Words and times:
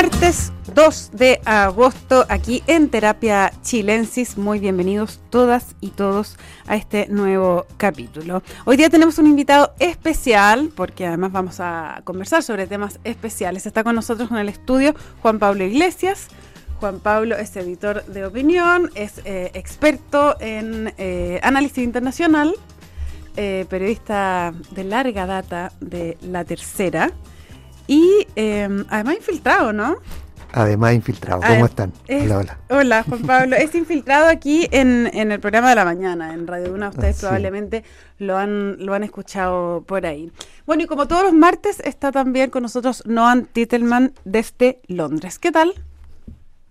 Martes 0.00 0.52
2 0.76 1.10
de 1.14 1.40
agosto 1.44 2.24
aquí 2.28 2.62
en 2.68 2.88
Terapia 2.88 3.50
Chilensis. 3.62 4.38
Muy 4.38 4.60
bienvenidos 4.60 5.18
todas 5.28 5.74
y 5.80 5.88
todos 5.88 6.36
a 6.68 6.76
este 6.76 7.08
nuevo 7.08 7.66
capítulo. 7.78 8.44
Hoy 8.64 8.76
día 8.76 8.90
tenemos 8.90 9.18
un 9.18 9.26
invitado 9.26 9.74
especial 9.80 10.70
porque 10.76 11.04
además 11.04 11.32
vamos 11.32 11.58
a 11.58 12.02
conversar 12.04 12.44
sobre 12.44 12.68
temas 12.68 13.00
especiales. 13.02 13.66
Está 13.66 13.82
con 13.82 13.96
nosotros 13.96 14.30
en 14.30 14.36
el 14.36 14.48
estudio 14.48 14.94
Juan 15.20 15.40
Pablo 15.40 15.64
Iglesias. 15.64 16.28
Juan 16.78 17.00
Pablo 17.00 17.36
es 17.36 17.56
editor 17.56 18.04
de 18.04 18.24
opinión, 18.24 18.92
es 18.94 19.20
eh, 19.24 19.50
experto 19.54 20.36
en 20.38 20.94
eh, 20.96 21.40
análisis 21.42 21.78
internacional, 21.82 22.54
eh, 23.36 23.66
periodista 23.68 24.54
de 24.70 24.84
larga 24.84 25.26
data 25.26 25.72
de 25.80 26.16
La 26.22 26.44
Tercera 26.44 27.12
y 27.88 28.28
em, 28.36 28.84
además 28.88 29.16
infiltrado, 29.16 29.72
¿no? 29.72 29.96
Además 30.52 30.94
infiltrado. 30.94 31.40
¿Cómo 31.46 31.66
están? 31.66 31.92
hola, 32.08 32.38
hola. 32.38 32.58
Hola, 32.68 33.02
Juan 33.02 33.22
Pablo. 33.22 33.56
es 33.58 33.74
infiltrado 33.74 34.28
aquí 34.28 34.68
en, 34.70 35.10
en, 35.12 35.32
el 35.32 35.40
programa 35.40 35.70
de 35.70 35.74
la 35.74 35.84
mañana, 35.84 36.32
en 36.32 36.46
Radio 36.46 36.72
Una. 36.72 36.90
Ustedes 36.90 37.16
ah, 37.18 37.20
probablemente 37.28 37.84
lo 38.18 38.36
han, 38.36 38.76
lo 38.84 38.94
han 38.94 39.02
escuchado 39.02 39.82
por 39.82 40.06
ahí. 40.06 40.30
Bueno, 40.66 40.84
y 40.84 40.86
como 40.86 41.08
todos 41.08 41.24
los 41.24 41.32
martes, 41.32 41.80
está 41.80 42.12
también 42.12 42.50
con 42.50 42.62
nosotros 42.62 43.02
Noam 43.06 43.44
Titelman 43.44 44.12
desde 44.24 44.80
Londres. 44.86 45.38
¿Qué 45.38 45.50
tal? 45.50 45.74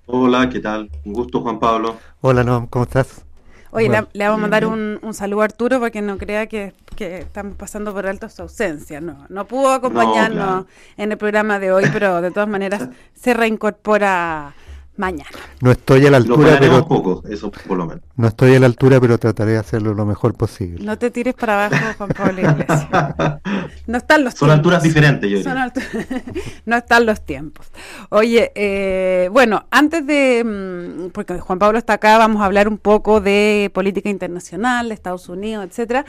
Hola, 0.05 0.49
¿qué 0.49 0.59
tal? 0.59 0.89
Un 1.03 1.13
gusto, 1.13 1.41
Juan 1.41 1.59
Pablo. 1.59 1.97
Hola, 2.21 2.43
Noam, 2.43 2.67
¿cómo 2.67 2.85
estás? 2.85 3.26
Oye, 3.71 3.89
le, 3.89 4.23
vamos 4.25 4.39
a 4.39 4.41
mandar 4.41 4.65
un, 4.65 4.99
un, 5.01 5.13
saludo 5.13 5.41
a 5.41 5.45
Arturo 5.45 5.79
porque 5.79 6.01
no 6.01 6.17
crea 6.17 6.47
que, 6.47 6.73
estamos 6.97 7.55
pasando 7.55 7.93
por 7.93 8.07
alto 8.07 8.29
su 8.29 8.41
ausencia. 8.43 9.01
No, 9.01 9.25
no 9.29 9.45
pudo 9.45 9.71
acompañarnos 9.71 10.65
en 10.95 11.11
el 11.11 11.17
programa 11.17 11.59
de 11.59 11.71
hoy, 11.71 11.85
pero 11.91 12.21
de 12.21 12.31
todas 12.31 12.49
maneras 12.49 12.89
se 13.13 13.33
reincorpora 13.33 14.53
mañana. 14.97 15.29
No 15.61 15.71
estoy 15.71 16.05
a 16.05 16.11
la 16.11 16.17
altura, 16.17 16.57
pero 16.59 16.87
poco, 16.87 17.23
eso 17.29 17.51
por 17.51 17.77
lo 17.77 17.85
menos. 17.85 18.03
No 18.15 18.27
estoy 18.27 18.55
a 18.55 18.59
la 18.59 18.65
altura, 18.65 18.99
pero 18.99 19.17
trataré 19.17 19.51
de 19.51 19.57
hacerlo 19.57 19.93
lo 19.93 20.05
mejor 20.05 20.33
posible. 20.33 20.83
No 20.83 20.97
te 20.97 21.11
tires 21.11 21.35
para 21.35 21.65
abajo, 21.65 21.85
Juan 21.97 22.09
Pablo 22.09 22.41
Iglesias. 22.41 22.87
No 23.87 23.97
están 23.97 24.23
los 24.23 24.33
Son 24.33 24.51
alturas 24.51 24.83
diferentes, 24.83 25.29
yo 25.29 25.37
diría. 25.37 25.73
no 26.65 26.77
están 26.77 27.05
los 27.05 27.25
tiempos. 27.25 27.67
Oye, 28.09 28.51
eh, 28.55 29.29
bueno, 29.31 29.65
antes 29.71 30.05
de 30.05 30.43
mm, 30.43 31.09
porque 31.11 31.39
Juan 31.39 31.57
Pablo 31.57 31.77
está 31.77 31.93
acá, 31.93 32.17
vamos 32.17 32.41
a 32.41 32.45
hablar 32.45 32.67
un 32.67 32.77
poco 32.77 33.21
de 33.21 33.71
política 33.73 34.09
internacional, 34.09 34.89
de 34.89 34.93
Estados 34.93 35.29
Unidos, 35.29 35.65
etcétera. 35.65 36.05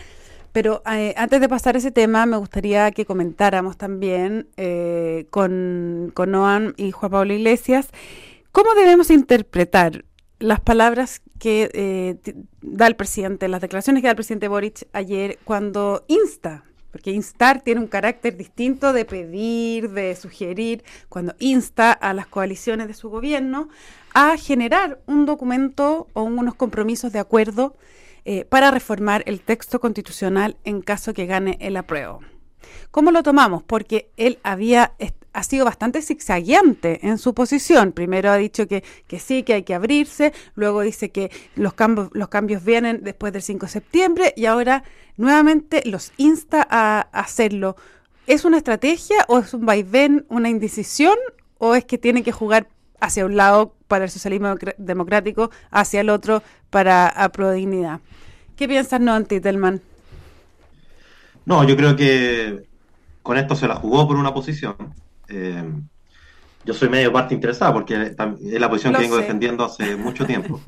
Pero 0.52 0.82
eh, 0.90 1.14
antes 1.16 1.40
de 1.40 1.48
pasar 1.48 1.76
ese 1.76 1.90
tema, 1.90 2.26
me 2.26 2.36
gustaría 2.36 2.90
que 2.90 3.06
comentáramos 3.06 3.76
también 3.76 4.48
eh, 4.56 5.26
con, 5.30 6.10
con 6.14 6.32
Noam 6.32 6.72
y 6.76 6.90
Juan 6.90 7.10
Pablo 7.12 7.32
Iglesias 7.32 7.90
¿Cómo 8.52 8.74
debemos 8.74 9.10
interpretar 9.10 10.04
las 10.40 10.58
palabras 10.58 11.22
que 11.38 11.70
eh, 11.74 12.16
da 12.60 12.88
el 12.88 12.96
presidente, 12.96 13.46
las 13.46 13.60
declaraciones 13.60 14.00
que 14.00 14.06
da 14.06 14.10
el 14.12 14.16
presidente 14.16 14.48
Boric 14.48 14.88
ayer 14.92 15.38
cuando 15.44 16.04
insta? 16.08 16.64
Porque 16.90 17.10
instar 17.10 17.60
tiene 17.60 17.80
un 17.80 17.86
carácter 17.86 18.36
distinto 18.36 18.92
de 18.92 19.04
pedir, 19.04 19.90
de 19.90 20.16
sugerir, 20.16 20.84
cuando 21.08 21.34
insta 21.38 21.92
a 21.92 22.14
las 22.14 22.26
coaliciones 22.26 22.88
de 22.88 22.94
su 22.94 23.10
gobierno 23.10 23.68
a 24.14 24.36
generar 24.36 25.00
un 25.06 25.26
documento 25.26 26.08
o 26.14 26.22
unos 26.22 26.54
compromisos 26.54 27.12
de 27.12 27.18
acuerdo 27.18 27.76
eh, 28.24 28.44
para 28.44 28.70
reformar 28.70 29.22
el 29.26 29.40
texto 29.40 29.80
constitucional 29.80 30.56
en 30.64 30.82
caso 30.82 31.14
que 31.14 31.26
gane 31.26 31.56
el 31.60 31.76
apruebo. 31.76 32.20
¿Cómo 32.90 33.10
lo 33.10 33.22
tomamos? 33.22 33.62
Porque 33.62 34.10
él 34.16 34.38
había 34.42 34.92
ha 35.32 35.42
sido 35.42 35.64
bastante 35.64 36.02
zigzagueante 36.02 37.06
en 37.06 37.18
su 37.18 37.34
posición. 37.34 37.92
Primero 37.92 38.30
ha 38.30 38.36
dicho 38.36 38.66
que, 38.66 38.82
que 39.06 39.18
sí, 39.18 39.42
que 39.42 39.54
hay 39.54 39.62
que 39.62 39.74
abrirse, 39.74 40.32
luego 40.54 40.80
dice 40.80 41.10
que 41.10 41.30
los 41.54 41.74
cambios, 41.74 42.08
los 42.12 42.28
cambios 42.28 42.64
vienen 42.64 43.02
después 43.02 43.32
del 43.32 43.42
5 43.42 43.66
de 43.66 43.72
septiembre 43.72 44.34
y 44.36 44.46
ahora 44.46 44.84
nuevamente 45.16 45.82
los 45.84 46.12
insta 46.16 46.66
a 46.68 47.00
hacerlo. 47.12 47.76
¿Es 48.26 48.44
una 48.44 48.58
estrategia 48.58 49.24
o 49.28 49.38
es 49.38 49.54
un 49.54 49.64
vaivén, 49.64 50.26
una 50.28 50.48
indecisión 50.48 51.16
o 51.58 51.74
es 51.74 51.84
que 51.84 51.98
tiene 51.98 52.22
que 52.22 52.32
jugar 52.32 52.68
hacia 53.00 53.24
un 53.24 53.36
lado 53.36 53.74
para 53.86 54.04
el 54.04 54.10
socialismo 54.10 54.54
democrático, 54.76 55.50
hacia 55.70 56.00
el 56.00 56.10
otro 56.10 56.42
para 56.70 57.08
Aprodignidad? 57.08 58.00
¿Qué 58.56 58.66
piensas, 58.66 59.00
no, 59.00 59.12
Antitelman? 59.14 59.80
No, 61.46 61.64
yo 61.64 61.76
creo 61.76 61.96
que 61.96 62.66
con 63.22 63.38
esto 63.38 63.54
se 63.56 63.68
la 63.68 63.76
jugó 63.76 64.06
por 64.06 64.16
una 64.16 64.34
posición. 64.34 64.76
Eh, 65.28 65.64
yo 66.64 66.74
soy 66.74 66.88
medio 66.88 67.12
parte 67.12 67.34
interesada 67.34 67.72
porque 67.72 67.94
es 67.94 68.60
la 68.60 68.68
posición 68.68 68.94
que 68.94 69.02
vengo 69.02 69.16
defendiendo 69.16 69.64
hace 69.64 69.96
mucho 69.96 70.26
tiempo. 70.26 70.60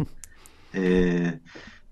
Eh, 0.72 1.40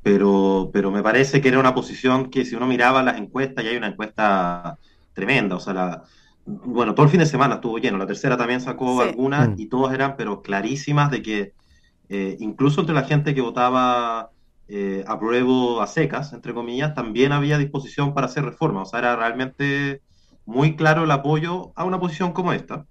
pero, 0.03 0.71
pero 0.73 0.91
me 0.91 1.03
parece 1.03 1.41
que 1.41 1.49
era 1.49 1.59
una 1.59 1.75
posición 1.75 2.31
que 2.31 2.45
si 2.45 2.55
uno 2.55 2.67
miraba 2.67 3.03
las 3.03 3.19
encuestas, 3.19 3.65
y 3.65 3.69
hay 3.69 3.77
una 3.77 3.89
encuesta 3.89 4.79
tremenda, 5.13 5.57
o 5.57 5.61
sea, 5.61 5.75
la, 5.75 6.03
bueno, 6.47 6.95
todo 6.95 7.05
el 7.05 7.11
fin 7.11 7.21
de 7.21 7.27
semana 7.27 7.57
estuvo 7.57 7.79
lleno, 7.79 7.99
la 7.99 8.07
tercera 8.07 8.37
también 8.37 8.61
sacó 8.61 9.03
algunas 9.03 9.49
mm. 9.49 9.55
y 9.59 9.67
todas 9.67 9.93
eran, 9.93 10.17
pero 10.17 10.41
clarísimas 10.41 11.11
de 11.11 11.23
que 11.23 11.53
eh, 12.09 12.37
incluso 12.41 12.81
entre 12.81 12.95
la 12.95 13.03
gente 13.03 13.35
que 13.35 13.41
votaba 13.41 14.31
apruebo 15.07 15.81
a 15.81 15.87
secas, 15.87 16.35
entre 16.35 16.53
comillas, 16.53 16.95
también 16.95 17.33
había 17.33 17.57
disposición 17.57 18.13
para 18.13 18.27
hacer 18.27 18.45
reformas, 18.45 18.89
o 18.89 18.91
sea, 18.91 18.99
era 18.99 19.17
realmente 19.17 20.03
muy 20.49 20.77
claro 20.77 21.05
el 21.05 21.11
apoyo 21.11 21.73
a 21.77 21.85
una 21.85 22.01
posición 22.01 22.33
como 22.33 22.55
esta. 22.55 22.87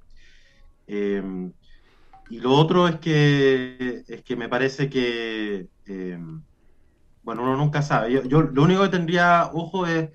Eh, 0.86 1.24
y 2.30 2.40
lo 2.40 2.52
otro 2.54 2.88
es 2.88 2.98
que, 2.98 4.04
es 4.08 4.22
que 4.22 4.36
me 4.36 4.48
parece 4.48 4.92
que, 4.92 5.68
eh, 5.88 6.20
bueno, 7.24 7.42
uno 7.42 7.58
nunca 7.58 7.82
sabe. 7.82 8.22
Yo, 8.28 8.44
lo 8.44 8.62
único 8.62 8.84
que 8.84 8.90
tendría 8.90 9.50
ojo 9.52 9.88
es, 9.88 10.10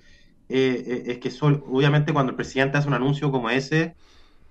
eh, 0.47 1.03
es 1.05 1.17
que 1.17 1.29
obviamente 1.41 2.13
cuando 2.13 2.29
el 2.29 2.37
presidente 2.37 2.77
hace 2.77 2.87
un 2.87 2.93
anuncio 2.93 3.29
como 3.29 3.49
ese, 3.49 3.95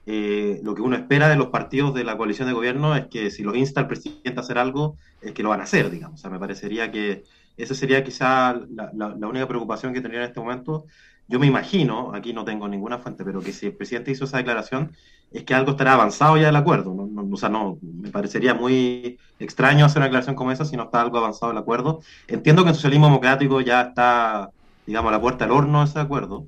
lo 0.04 0.74
que 0.74 0.82
uno 0.82 0.94
espera 0.94 1.30
de 1.30 1.36
los 1.36 1.46
partidos 1.46 1.94
de 1.94 2.04
la 2.04 2.18
coalición 2.18 2.46
de 2.46 2.54
gobierno 2.54 2.94
es 2.94 3.06
que 3.06 3.30
si 3.30 3.42
lo 3.42 3.54
insta 3.54 3.80
el 3.80 3.86
presidente 3.86 4.34
a 4.36 4.40
hacer 4.40 4.58
algo, 4.58 4.98
es 5.22 5.32
que 5.32 5.42
lo 5.42 5.48
van 5.48 5.60
a 5.60 5.64
hacer, 5.64 5.90
digamos. 5.90 6.20
O 6.20 6.22
sea, 6.22 6.30
me 6.30 6.38
parecería 6.38 6.92
que 6.92 7.22
esa 7.56 7.74
sería 7.74 8.04
quizá 8.04 8.60
la, 8.68 8.92
la 8.92 9.26
única 9.28 9.48
preocupación 9.48 9.94
que 9.94 10.02
tendría 10.02 10.20
en 10.20 10.28
este 10.28 10.40
momento 10.40 10.84
yo 11.32 11.40
me 11.40 11.46
imagino, 11.46 12.12
aquí 12.14 12.34
no 12.34 12.44
tengo 12.44 12.68
ninguna 12.68 12.98
fuente, 12.98 13.24
pero 13.24 13.40
que 13.40 13.52
si 13.54 13.66
el 13.66 13.74
presidente 13.74 14.10
hizo 14.10 14.26
esa 14.26 14.36
declaración, 14.36 14.92
es 15.32 15.44
que 15.44 15.54
algo 15.54 15.70
estará 15.70 15.94
avanzado 15.94 16.36
ya 16.36 16.46
del 16.46 16.56
acuerdo. 16.56 16.94
o 16.94 17.36
sea, 17.38 17.48
no, 17.48 17.78
me 17.80 18.10
parecería 18.10 18.52
muy 18.52 19.18
extraño 19.38 19.86
hacer 19.86 19.98
una 20.00 20.06
declaración 20.06 20.36
como 20.36 20.52
esa 20.52 20.66
si 20.66 20.76
no 20.76 20.84
está 20.84 21.00
algo 21.00 21.16
avanzado 21.16 21.50
el 21.52 21.56
acuerdo. 21.56 22.00
Entiendo 22.28 22.64
que 22.64 22.68
en 22.68 22.74
socialismo 22.74 23.06
democrático 23.06 23.62
ya 23.62 23.80
está, 23.80 24.50
digamos, 24.86 25.08
a 25.08 25.12
la 25.12 25.20
puerta 25.22 25.46
del 25.46 25.52
horno 25.52 25.82
ese 25.82 26.00
acuerdo. 26.00 26.46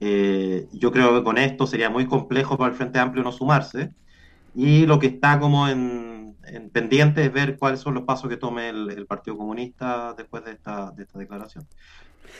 Eh, 0.00 0.68
yo 0.72 0.92
creo 0.92 1.12
que 1.16 1.24
con 1.24 1.36
esto 1.36 1.66
sería 1.66 1.90
muy 1.90 2.06
complejo 2.06 2.56
para 2.56 2.70
el 2.70 2.76
Frente 2.76 3.00
Amplio 3.00 3.24
no 3.24 3.32
sumarse. 3.32 3.90
Y 4.54 4.86
lo 4.86 5.00
que 5.00 5.08
está 5.08 5.40
como 5.40 5.68
en, 5.68 6.15
pendiente 6.72 7.24
es 7.24 7.32
ver 7.32 7.58
cuáles 7.58 7.80
son 7.80 7.94
los 7.94 8.04
pasos 8.04 8.28
que 8.28 8.36
tome 8.36 8.68
el, 8.68 9.06
Partido 9.06 9.36
Comunista 9.36 10.14
después 10.16 10.44
de 10.44 10.52
esta, 10.52 10.90
de 10.92 11.02
esta 11.02 11.18
declaración. 11.18 11.66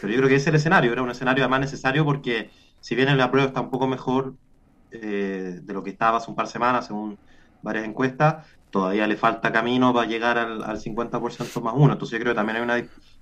Pero 0.01 0.13
yo 0.13 0.19
creo 0.19 0.29
que 0.29 0.37
ese 0.37 0.45
es 0.45 0.49
el 0.49 0.55
escenario, 0.57 0.93
era 0.93 1.03
un 1.03 1.11
escenario 1.11 1.45
además 1.45 1.61
necesario 1.61 2.05
porque 2.05 2.51
si 2.81 2.95
bien 2.95 3.09
el 3.09 3.31
prueba 3.31 3.49
está 3.49 3.61
un 3.61 3.71
poco 3.71 3.87
mejor 3.87 4.35
eh, 4.91 5.61
de 5.63 5.73
lo 5.73 5.83
que 5.83 5.91
estaba 5.91 6.19
hace 6.19 6.31
un 6.31 6.37
par 6.37 6.47
de 6.47 6.53
semanas, 6.53 6.87
según 6.87 7.19
varias 7.63 7.85
encuestas, 7.85 8.47
todavía 8.71 9.07
le 9.07 9.17
falta 9.17 9.53
camino 9.53 9.93
para 9.93 10.07
llegar 10.07 10.39
al, 10.39 10.63
50% 10.63 11.63
más 11.63 11.75
uno. 11.77 11.93
Entonces 11.93 12.19
yo 12.19 12.23
creo 12.23 12.33
que 12.33 12.37
también 12.37 12.57
hay 12.57 12.63
una, 12.63 12.75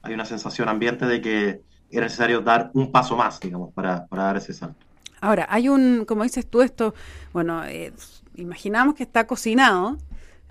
hay 0.03 0.15
una 0.15 0.25
sensación 0.25 0.69
ambiente 0.69 1.07
de 1.07 1.21
que 1.21 1.61
era 1.91 2.07
necesario 2.07 2.41
dar 2.41 2.71
un 2.75 2.91
paso 2.91 3.17
más, 3.17 3.41
digamos, 3.41 3.73
para, 3.73 4.07
para 4.07 4.25
dar 4.25 4.37
ese 4.37 4.53
salto. 4.53 4.85
Ahora, 5.21 5.47
hay 5.49 5.69
un, 5.69 6.05
como 6.05 6.23
dices 6.23 6.47
tú, 6.47 6.61
esto, 6.61 6.95
bueno, 7.33 7.65
eh, 7.65 7.93
imaginamos 8.35 8.95
que 8.95 9.05
está 9.05 9.27
cocinado, 9.27 9.97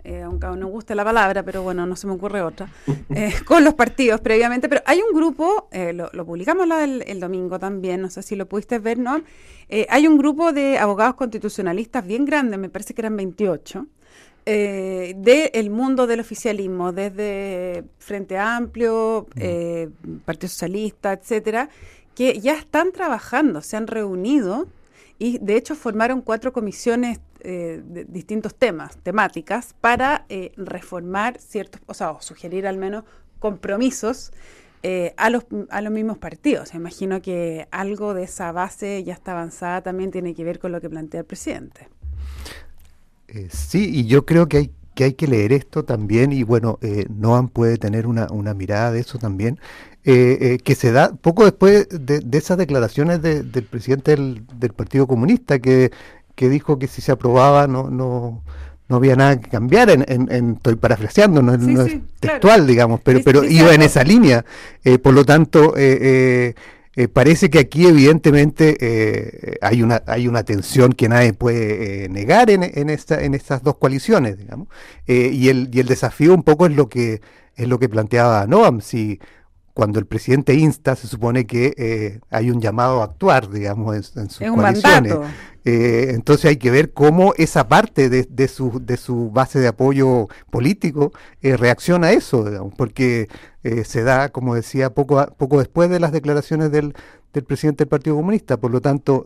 eh, 0.06 0.22
aunque 0.22 0.48
no 0.48 0.68
guste 0.68 0.96
la 0.96 1.06
palabra, 1.06 1.44
pero 1.44 1.64
bueno, 1.64 1.86
no 1.86 1.96
se 1.96 2.08
me 2.08 2.14
ocurre 2.14 2.42
otra, 2.42 2.68
eh, 3.10 3.34
con 3.46 3.64
los 3.64 3.74
partidos 3.74 4.20
previamente. 4.20 4.68
Pero 4.68 4.82
hay 4.86 5.00
un 5.02 5.16
grupo, 5.16 5.70
eh, 5.72 5.94
lo, 5.94 6.10
publicamos 6.26 6.68
el, 6.82 7.20
domingo 7.20 7.58
también, 7.58 8.02
no 8.02 8.10
sé 8.10 8.22
si 8.22 8.36
lo 8.36 8.46
pudiste 8.46 8.80
ver, 8.80 8.98
¿no? 9.00 9.22
hay 9.90 10.08
un 10.08 10.20
grupo 10.20 10.52
de 10.54 10.78
abogados 10.78 11.16
constitucionalistas 11.16 12.06
bien 12.06 12.26
grande, 12.26 12.58
me 12.58 12.70
parece 12.70 12.94
que 12.94 13.02
eran 13.02 13.16
28, 13.16 13.88
del 14.46 15.70
mundo 15.72 16.06
del 16.06 16.20
oficialismo, 16.20 16.92
desde 16.92 17.84
Frente 17.98 18.38
Amplio, 18.38 19.26
Partido 20.26 20.50
Socialista, 20.50 21.14
etcétera, 21.14 21.70
que 22.14 22.40
ya 22.40 22.54
están 22.54 22.92
trabajando, 22.92 23.62
se 23.62 23.78
han 23.78 23.88
reunido 23.88 24.68
y 25.18 25.40
de 25.40 25.56
hecho 25.56 25.74
formaron 25.76 26.22
cuatro 26.22 26.54
comisiones 26.54 27.20
eh, 27.46 27.82
de 27.86 28.06
distintos 28.06 28.56
temas, 28.56 28.98
temáticas, 29.04 29.76
para 29.82 30.26
eh, 30.30 30.54
reformar 30.56 31.38
ciertos, 31.40 31.82
o 31.88 31.94
sea, 31.94 32.12
o 32.12 32.22
sugerir 32.22 32.66
al 32.66 32.78
menos 32.78 33.04
compromisos 33.40 34.32
eh, 34.82 35.14
a, 35.18 35.30
los, 35.30 35.46
a 35.70 35.82
los 35.82 35.92
mismos 35.92 36.18
partidos. 36.18 36.74
Imagino 36.74 37.22
que 37.22 37.68
algo 37.72 38.14
de 38.14 38.24
esa 38.24 38.54
base 38.54 39.04
ya 39.04 39.14
está 39.14 39.34
avanzada 39.34 39.82
también 39.82 40.10
tiene 40.12 40.34
que 40.34 40.46
ver 40.46 40.58
con 40.58 40.72
lo 40.72 40.80
que 40.80 40.90
plantea 40.90 41.20
el 41.20 41.26
presidente. 41.26 41.90
Sí, 43.50 43.90
y 43.94 44.06
yo 44.06 44.26
creo 44.26 44.48
que 44.48 44.70
hay 44.98 45.14
que 45.14 45.28
leer 45.28 45.52
esto 45.52 45.84
también 45.84 46.32
y 46.32 46.44
bueno, 46.44 46.80
Noam 47.10 47.50
puede 47.50 47.78
tener 47.78 48.06
una, 48.06 48.28
una 48.32 48.54
mirada 48.54 48.92
de 48.92 49.00
eso 49.00 49.18
también, 49.18 49.60
que 50.04 50.76
se 50.78 50.92
da 50.92 51.14
poco 51.16 51.44
después 51.44 51.88
de, 51.90 52.24
esas 52.38 52.58
declaraciones 52.58 53.24
del 53.24 53.66
presidente 53.70 54.16
del, 54.16 54.74
Partido 54.74 55.08
Comunista 55.08 55.58
que, 55.58 55.92
que, 56.36 56.50
dijo 56.50 56.80
que 56.80 56.88
si 56.88 57.02
se 57.02 57.12
aprobaba 57.12 57.68
no, 57.68 57.90
no, 57.90 58.44
no 58.88 58.96
había 58.96 59.16
nada 59.16 59.40
que 59.40 59.50
cambiar, 59.50 59.90
en, 59.90 60.06
en, 60.08 60.54
estoy 60.56 60.76
parafraseando, 60.76 61.42
no, 61.42 61.54
es 61.54 62.00
textual, 62.20 62.68
digamos, 62.68 63.02
pero, 63.02 63.22
pero 63.24 63.44
iba 63.44 63.74
en 63.74 63.82
esa 63.82 64.04
línea. 64.04 64.46
por 65.02 65.14
lo 65.14 65.26
tanto, 65.26 65.74
eh, 65.78 66.54
eh, 66.96 67.08
parece 67.08 67.50
que 67.50 67.58
aquí 67.58 67.88
evidentemente 67.88 68.78
eh, 68.80 69.58
hay 69.62 69.82
una 69.82 70.04
hay 70.06 70.28
una 70.28 70.44
tensión 70.44 70.92
que 70.94 71.10
nadie 71.10 71.34
puede 71.34 72.06
eh, 72.06 72.10
negar 72.10 72.52
en, 72.52 72.62
en, 72.62 72.92
esta, 72.92 73.24
en 73.24 73.34
estas 73.34 73.64
dos 73.64 73.78
coaliciones, 73.78 74.38
digamos. 74.38 74.68
y, 75.08 75.50
el, 75.50 75.70
y 75.74 75.80
el 75.80 75.88
desafío 75.88 76.36
un 76.36 76.44
poco 76.44 76.68
es 76.68 76.76
lo 76.76 76.90
que 76.90 77.22
es 77.56 77.68
lo 77.68 77.80
que 77.80 77.90
planteaba 77.90 78.46
Noam, 78.46 78.82
si 78.82 79.20
cuando 79.74 80.00
el 80.00 80.06
presidente 80.06 80.54
insta, 80.54 80.96
se 80.96 81.08
supone 81.08 81.48
que 81.48 81.74
eh, 81.78 82.20
hay 82.30 82.52
un 82.52 82.62
llamado 82.62 83.02
a 83.02 83.06
actuar, 83.06 83.50
digamos, 83.50 84.16
en, 84.16 84.30
sus 84.30 84.48
coaliciones. 84.48 85.16
Eh, 85.66 86.12
entonces 86.12 86.46
hay 86.46 86.58
que 86.58 86.70
ver 86.70 86.92
cómo 86.92 87.34
esa 87.38 87.68
parte 87.68 88.10
de, 88.10 88.48
su, 88.48 88.80
de 88.84 88.98
su 88.98 89.32
base 89.32 89.60
de 89.60 89.70
apoyo 89.70 90.28
político 90.52 91.12
eh, 91.42 91.58
reacciona 91.58 92.08
a 92.08 92.12
eso, 92.12 92.44
digamos, 92.44 92.74
porque 92.76 93.28
se 93.86 94.04
da, 94.04 94.28
como 94.28 94.56
decía, 94.56 94.94
poco, 94.94 95.26
poco 95.38 95.60
después 95.60 95.90
de 95.90 96.02
las 96.02 96.12
declaraciones 96.12 96.70
del, 96.70 96.94
del 97.32 97.44
presidente 97.46 97.86
del 97.86 97.90
Partido 97.90 98.18
Comunista. 98.18 98.58
Por 98.58 98.72
lo 98.72 98.82
tanto, 98.82 99.26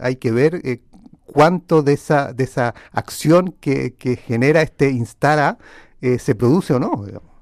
hay 0.00 0.16
que 0.16 0.30
ver 0.30 0.80
cuánto 1.26 1.82
de 1.82 1.92
esa, 1.92 2.32
de 2.32 2.44
esa 2.44 2.74
acción 2.92 3.54
que, 3.60 3.92
que 3.92 4.16
genera 4.16 4.62
este 4.62 4.90
instara 4.90 5.58
se 6.00 6.34
produce 6.34 6.72
o 6.72 6.80
no. 6.80 7.04
Digamos. 7.04 7.37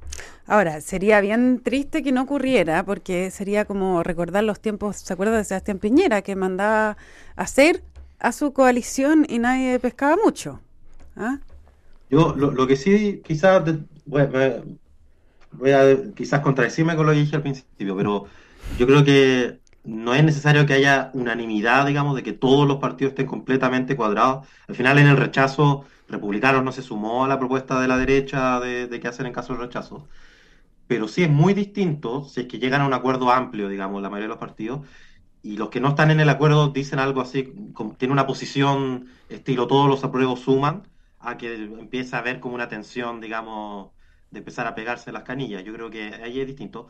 Ahora, 0.49 0.81
sería 0.81 1.21
bien 1.21 1.61
triste 1.61 2.05
que 2.05 2.13
no 2.13 2.23
ocurriera, 2.23 2.85
porque 2.85 3.31
sería 3.33 3.65
como 3.65 4.05
recordar 4.05 4.45
los 4.45 4.61
tiempos, 4.61 4.97
¿se 4.97 5.13
acuerda 5.13 5.37
de 5.37 5.45
Sebastián 5.45 5.79
Piñera, 5.79 6.23
que 6.23 6.37
mandaba 6.37 6.97
hacer 7.35 7.83
a 8.21 8.31
su 8.31 8.53
coalición 8.53 9.27
y 9.29 9.41
nadie 9.41 9.79
pescaba 9.81 10.17
mucho? 10.23 10.61
¿Ah? 11.17 11.39
Yo 12.11 12.37
lo, 12.37 12.67
que 12.69 12.77
sí, 12.77 13.23
quizás, 13.25 13.65
voy, 14.05 14.23
a 15.73 16.13
quizás 16.15 16.41
contradecirme 16.41 16.95
con 16.95 17.07
lo 17.07 17.13
que 17.13 17.19
dije 17.19 17.35
al 17.35 17.43
principio, 17.43 17.97
pero 17.97 18.27
yo 18.79 18.87
creo 18.87 19.05
que 19.05 19.59
no 19.83 20.15
es 20.15 20.23
necesario 20.23 20.65
que 20.65 20.75
haya 20.75 21.11
unanimidad, 21.15 21.87
digamos, 21.87 22.15
de 22.15 22.23
que 22.23 22.33
todos 22.33 22.69
los 22.69 22.77
partidos 22.79 23.13
estén 23.13 23.27
completamente 23.27 23.97
cuadrados. 23.97 24.47
Al 24.69 24.77
final, 24.77 24.99
en 24.99 25.09
el 25.09 25.17
rechazo, 25.17 25.85
republicanos 26.09 26.63
no 26.63 26.71
se 26.71 26.83
sumó 26.83 27.25
a 27.25 27.29
la 27.29 27.39
propuesta 27.39 27.81
de 27.81 27.89
la 27.89 27.99
derecha 27.99 28.61
de, 28.61 28.87
de 28.87 29.01
qué 29.01 29.09
hacer 29.09 29.27
en 29.27 29.33
caso 29.33 29.53
del 29.53 29.63
rechazo 29.63 30.07
pero 30.87 31.09
sí 31.09 31.23
es 31.25 31.31
muy 31.31 31.55
distinto 31.55 32.25
si 32.25 32.43
es 32.43 32.47
que 32.47 32.59
llegan 32.59 32.83
a 32.83 32.87
un 32.87 32.95
acuerdo 32.95 33.31
amplio, 33.31 33.69
digamos, 33.69 34.03
la 34.03 34.11
mayoría 34.11 34.27
de 34.27 34.35
los 34.35 34.39
partidos, 34.39 34.87
y 35.43 35.57
los 35.57 35.69
que 35.71 35.81
no 35.81 35.91
están 35.91 36.11
en 36.11 36.21
el 36.21 36.29
acuerdo 36.29 36.69
dicen 36.69 36.99
algo 36.99 37.21
así, 37.21 37.53
tiene 37.99 38.13
una 38.13 38.27
posición 38.27 39.07
estilo 39.29 39.67
todos 39.67 39.89
los 39.89 40.03
apruebos 40.05 40.41
suman, 40.41 40.83
a 41.21 41.37
que 41.37 41.55
empieza 41.55 42.17
a 42.17 42.21
haber 42.21 42.41
como 42.41 42.55
una 42.55 42.69
tensión, 42.69 43.21
digamos, 43.21 43.91
de 44.31 44.39
empezar 44.41 44.67
a 44.67 44.75
pegarse 44.75 45.13
las 45.13 45.23
canillas. 45.23 45.65
Yo 45.65 45.73
creo 45.73 45.91
que 45.91 46.15
ahí 46.15 46.41
es 46.41 46.47
distinto. 46.47 46.89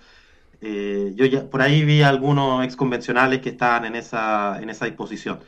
Eh, 0.61 1.13
yo 1.17 1.27
ya, 1.27 1.49
por 1.49 1.63
ahí 1.63 1.85
vi 1.85 2.03
algunos 2.03 2.65
exconvencionales 2.65 3.41
que 3.41 3.51
estaban 3.51 3.85
en 3.85 3.97
esa, 3.97 4.61
en 4.61 4.71
esa 4.71 4.87
disposición. 4.87 5.41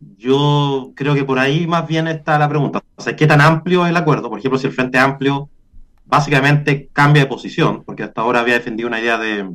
Yo 0.00 0.92
creo 0.96 1.14
que 1.14 1.24
por 1.24 1.38
ahí 1.38 1.66
más 1.66 1.86
bien 1.86 2.08
está 2.08 2.38
la 2.38 2.48
pregunta. 2.48 2.82
O 2.96 3.04
¿qué 3.16 3.26
tan 3.26 3.40
amplio 3.40 3.84
es 3.84 3.90
el 3.90 3.96
acuerdo? 3.96 4.28
Por 4.28 4.38
ejemplo, 4.38 4.58
si 4.58 4.66
el 4.66 4.72
Frente 4.72 4.98
Amplio 4.98 5.48
básicamente 6.04 6.88
cambia 6.92 7.22
de 7.22 7.28
posición, 7.28 7.82
porque 7.84 8.02
hasta 8.02 8.20
ahora 8.20 8.40
había 8.40 8.54
defendido 8.54 8.88
una 8.88 9.00
idea 9.00 9.18
de, 9.18 9.50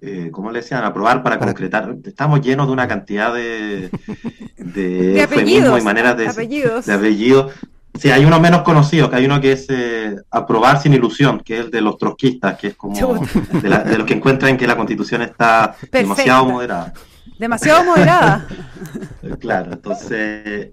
eh, 0.00 0.30
¿cómo 0.30 0.50
le 0.50 0.60
decían? 0.60 0.84
Aprobar 0.84 1.22
para 1.22 1.38
concretar. 1.38 1.96
Estamos 2.04 2.40
llenos 2.40 2.66
de 2.66 2.72
una 2.72 2.86
cantidad 2.86 3.32
de, 3.32 3.90
de, 4.56 5.22
apellidos, 5.22 5.80
y 5.80 5.84
maneras 5.84 6.16
de 6.16 6.28
apellidos. 6.28 6.86
de 6.86 6.92
apellidos. 6.92 7.52
Sí, 7.98 8.10
hay 8.10 8.24
uno 8.24 8.40
menos 8.40 8.62
conocido, 8.62 9.08
que 9.08 9.16
hay 9.16 9.24
uno 9.24 9.40
que 9.40 9.52
es 9.52 9.66
eh, 9.68 10.16
aprobar 10.30 10.82
sin 10.82 10.94
ilusión, 10.94 11.40
que 11.40 11.58
es 11.58 11.64
el 11.66 11.70
de 11.70 11.80
los 11.80 11.96
trotskistas, 11.96 12.58
que 12.58 12.68
es 12.68 12.74
como 12.74 12.94
de, 12.94 13.68
los 13.98 14.06
que 14.06 14.14
encuentran 14.14 14.56
que 14.56 14.66
la 14.66 14.76
constitución 14.76 15.22
está 15.22 15.76
demasiado 15.92 16.44
moderada. 16.46 16.92
Demasiado 17.38 17.84
moderada. 17.84 18.46
claro, 19.38 19.72
entonces, 19.72 20.10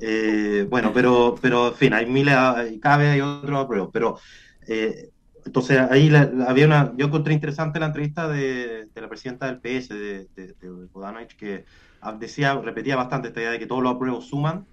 eh, 0.02 0.68
bueno, 0.70 0.92
pero, 0.94 1.36
pero 1.40 1.68
en 1.68 1.74
fin, 1.76 1.94
hay 1.94 2.08
miles, 2.08 2.36
cabe, 2.82 3.12
hay 3.12 3.22
otros 3.22 3.66
apruebos, 3.66 3.90
pero 3.94 4.18
eh, 4.68 5.10
entonces 5.46 5.80
ahí 5.80 6.14
había 6.48 6.66
una, 6.66 6.94
yo 6.96 7.08
encontré 7.08 7.34
interesante 7.34 7.80
la 7.80 7.88
entrevista 7.88 8.28
de, 8.28 8.88
la 8.94 9.10
presidenta 9.10 9.48
del 9.48 9.58
PS, 9.58 9.90
de, 9.90 10.28
de, 10.36 10.56
que 11.38 11.66
decía, 12.20 12.54
repetía 12.56 12.96
bastante 12.96 13.30
esta 13.30 13.42
idea 13.42 13.52
de 13.52 13.60
que 13.60 13.68
todos 13.68 13.82
los 13.82 13.96
apruebos 13.96 14.28
suman. 14.28 14.66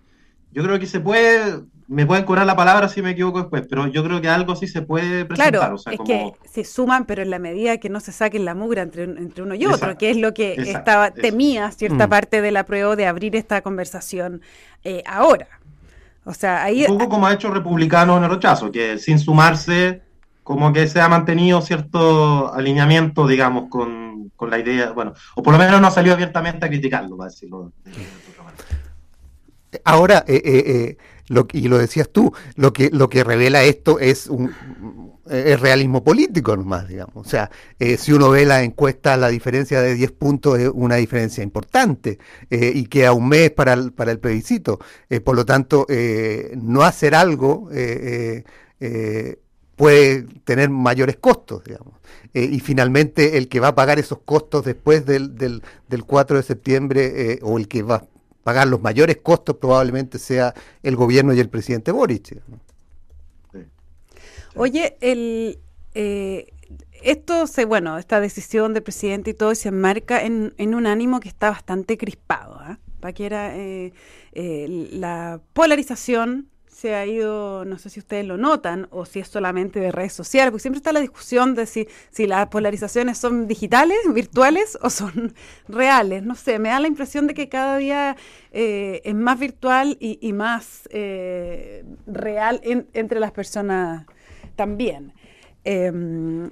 Yo 0.51 0.63
creo 0.63 0.79
que 0.79 0.87
se 0.87 1.01
puede, 1.01 1.61
me 1.89 2.07
pueden 2.07 2.25
cobrar 2.25 2.47
la 2.47 2.57
palabra 2.57 2.89
si 2.89 3.03
me 3.03 3.11
equivoco 3.11 3.41
después, 3.41 3.67
pero 3.69 3.87
yo 3.87 4.03
creo 4.03 4.21
que 4.21 4.29
algo 4.29 4.57
sí 4.57 4.67
se 4.67 4.81
puede 4.81 5.27
presentar. 5.27 5.53
Claro, 5.53 5.77
es 5.77 6.01
que 6.07 6.33
se 6.49 6.65
suman, 6.65 7.05
pero 7.05 7.23
en 7.23 7.31
la 7.31 7.39
medida 7.39 7.77
que 7.79 7.91
no 7.91 8.01
se 8.01 8.13
saquen 8.13 8.47
la 8.47 8.55
mugra 8.55 8.83
entre, 8.83 9.05
entre 9.05 9.43
uno 9.43 9.55
y 9.55 9.67
otro, 9.67 9.99
que 9.99 10.11
es 10.11 10.17
lo 10.17 10.33
que 10.33 10.55
estaba 10.55 11.11
temía 11.11 11.71
cierta 11.71 12.07
mm. 12.07 12.11
parte 12.11 12.41
de 12.41 12.51
la 12.51 12.65
prueba 12.65 12.97
de 12.97 13.07
abrir 13.07 13.37
esta 13.37 13.61
conversación 13.61 14.41
eh, 14.85 15.03
ahora. 15.07 15.49
O 16.29 16.35
sea, 16.35 16.63
ahí... 16.63 16.85
Un 16.87 16.99
poco 16.99 17.09
como 17.09 17.27
ha 17.27 17.33
hecho 17.33 17.51
republicanos 17.51 18.19
en 18.19 18.25
el 18.25 18.31
rechazo, 18.31 18.71
que 18.71 18.99
sin 18.99 19.19
sumarse, 19.19 20.03
como 20.43 20.75
que 20.75 20.87
se 20.87 21.01
ha 21.01 21.09
mantenido 21.09 21.63
cierto 21.63 22.53
alineamiento, 22.53 23.27
digamos, 23.27 23.71
con, 23.71 24.31
la 24.39 24.59
idea, 24.59 24.91
bueno, 24.91 25.15
o 25.37 25.43
por 25.43 25.55
lo 25.55 25.59
menos 25.59 25.81
no 25.81 25.87
ha 25.87 25.91
salido 25.91 26.15
abiertamente 26.15 26.67
a 26.67 26.69
criticarlo, 26.69 27.17
para 27.17 27.31
decirlo 27.31 27.73
Ahora, 29.85 30.23
eh, 30.29 30.43
eh, 30.45 30.63
eh, 30.67 30.97
lo, 31.29 31.47
y 31.51 31.67
lo 31.67 31.79
decías 31.79 32.11
tú, 32.11 32.35
lo 32.57 32.75
que, 32.75 32.91
lo 32.93 33.09
que 33.09 33.25
revela 33.25 33.63
esto 33.63 33.99
es 33.99 34.27
un, 34.27 34.53
es 35.31 35.47
eh, 35.47 35.57
realismo 35.57 36.03
político 36.03 36.57
nomás, 36.57 36.89
digamos. 36.89 37.27
O 37.27 37.29
sea, 37.29 37.51
eh, 37.79 37.97
si 37.97 38.13
uno 38.13 38.31
ve 38.31 38.45
la 38.45 38.63
encuesta, 38.63 39.17
la 39.17 39.29
diferencia 39.29 39.81
de 39.81 39.95
10 39.95 40.13
puntos 40.13 40.59
es 40.59 40.71
una 40.73 40.97
diferencia 40.97 41.43
importante 41.43 42.19
eh, 42.51 42.73
y 42.75 42.87
queda 42.87 43.13
un 43.13 43.29
mes 43.29 43.51
para 43.51 43.75
el, 43.75 43.93
para 43.93 44.13
el 44.13 44.19
plebiscito. 44.19 44.79
por 45.25 45.37
lo 45.37 45.45
tanto, 45.45 45.87
no 46.57 46.83
hacer 46.83 47.15
algo 47.15 47.69
puede 49.77 50.23
tener 50.45 50.71
mayores 50.71 51.17
costos, 51.17 51.63
digamos. 51.65 51.95
y 52.35 52.61
finalmente, 52.61 53.39
el 53.39 53.49
que 53.49 53.61
va 53.61 53.69
a 53.69 53.75
pagar 53.75 53.99
esos 53.99 54.19
costos 54.25 54.65
después 54.65 55.07
del, 55.07 55.37
del, 55.37 55.63
del 55.89 56.05
4 56.05 56.37
de 56.37 56.43
septiembre, 56.43 57.39
o 57.43 57.59
el 57.59 57.69
que 57.69 57.83
va 57.83 57.97
a 57.97 58.05
pagar 58.43 58.67
los 58.69 58.81
mayores 58.81 59.19
costos 59.19 59.57
probablemente 59.57 60.19
sea 60.19 60.55
el 60.83 60.97
gobierno 60.97 61.33
y 61.33 61.41
el 61.41 61.49
presidente 61.49 61.93
Boric. 61.93 62.41
Oye, 64.55 64.97
el, 65.01 65.59
eh, 65.95 66.53
esto 67.03 67.47
se, 67.47 67.65
bueno, 67.65 67.99
esta 67.99 68.21
decisión 68.21 68.75
del 68.75 68.83
presidente 68.83 69.31
y 69.31 69.35
todo 69.35 69.55
se 69.55 69.69
enmarca 69.69 70.23
en, 70.23 70.55
en 70.59 70.75
un 70.75 70.87
ánimo 70.87 71.21
que 71.21 71.29
está 71.29 71.51
bastante 71.51 71.97
crispado. 71.97 72.61
¿eh? 72.69 72.77
Para 73.01 73.13
que 73.13 73.27
era 73.27 73.57
eh, 73.57 73.93
eh, 74.33 74.89
la 74.93 75.41
polarización 75.53 76.49
se 76.67 76.95
ha 76.95 77.05
ido, 77.07 77.65
no 77.65 77.77
sé 77.79 77.91
si 77.91 77.99
ustedes 77.99 78.25
lo 78.25 78.37
notan 78.37 78.87
o 78.91 79.05
si 79.05 79.19
es 79.19 79.27
solamente 79.27 79.81
de 79.81 79.91
redes 79.91 80.13
sociales, 80.13 80.53
porque 80.53 80.63
siempre 80.63 80.79
está 80.79 80.93
la 80.93 81.01
discusión 81.01 81.57
de 81.57 81.67
si, 81.67 81.89
si 82.11 82.29
las 82.29 82.47
polarizaciones 82.49 83.19
son 83.19 83.49
digitales, 83.49 83.99
virtuales 84.13 84.79
o 84.81 84.89
son 84.89 85.35
reales. 85.69 86.23
No 86.23 86.37
sé, 86.37 86.61
me 86.61 86.69
da 86.69 86.79
la 86.79 86.87
impresión 86.87 87.27
de 87.27 87.35
que 87.35 87.49
cada 87.49 87.79
día 87.79 88.17
es 88.53 89.15
más 89.15 89.39
virtual 89.41 89.97
y, 90.01 90.19
y 90.21 90.33
más 90.33 90.89
real 92.07 92.61
entre 92.65 93.19
las 93.19 93.33
personas 93.33 94.07
también. 94.59 95.13
Em, 95.63 96.51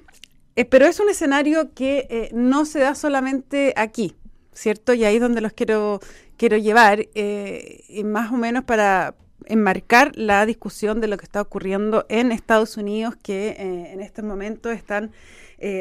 eh, 0.55 0.63
pero 0.63 0.85
es 0.85 0.99
un 1.01 1.09
escenario 1.09 1.73
que 1.73 2.07
eh, 2.09 2.29
no 2.33 2.63
se 2.63 2.79
da 2.79 2.95
solamente 2.95 3.73
aquí, 3.75 4.15
¿cierto? 4.53 4.93
Y 4.93 5.03
ahí 5.03 5.15
es 5.15 5.21
donde 5.21 5.41
los 5.41 5.51
quiero, 5.51 5.99
quiero 6.37 6.55
llevar, 6.55 7.05
eh, 7.15 7.83
y 7.89 8.05
más 8.05 8.31
o 8.31 8.37
menos 8.37 8.63
para 8.63 9.15
enmarcar 9.45 10.13
la 10.15 10.45
discusión 10.45 11.01
de 11.01 11.09
lo 11.09 11.17
que 11.17 11.25
está 11.25 11.41
ocurriendo 11.41 12.05
en 12.07 12.31
Estados 12.31 12.77
Unidos, 12.77 13.15
que 13.21 13.55
en 13.93 14.01
estos 14.01 14.25
momentos 14.25 14.73
están 14.73 15.11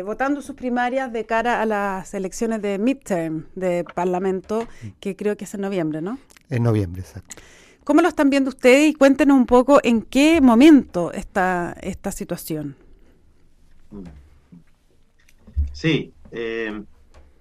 votando 0.04 0.40
sus 0.40 0.54
primarias 0.54 1.12
de 1.12 1.26
cara 1.26 1.60
a 1.60 1.66
las 1.66 2.14
elecciones 2.14 2.62
de 2.62 2.78
midterm 2.78 3.46
de 3.56 3.84
Parlamento, 3.94 4.68
que 5.00 5.16
creo 5.16 5.36
que 5.36 5.46
es 5.46 5.54
en 5.54 5.62
noviembre, 5.62 6.00
¿no? 6.00 6.18
En 6.48 6.62
noviembre, 6.62 7.02
exacto. 7.02 7.34
¿Cómo 7.86 8.02
lo 8.02 8.08
están 8.08 8.30
viendo 8.30 8.50
ustedes 8.50 8.90
y 8.90 8.94
cuéntenos 8.94 9.36
un 9.36 9.46
poco 9.46 9.78
en 9.80 10.02
qué 10.02 10.40
momento 10.40 11.12
está 11.12 11.76
esta 11.80 12.10
situación? 12.10 12.74
Sí, 15.70 16.12
eh, 16.32 16.82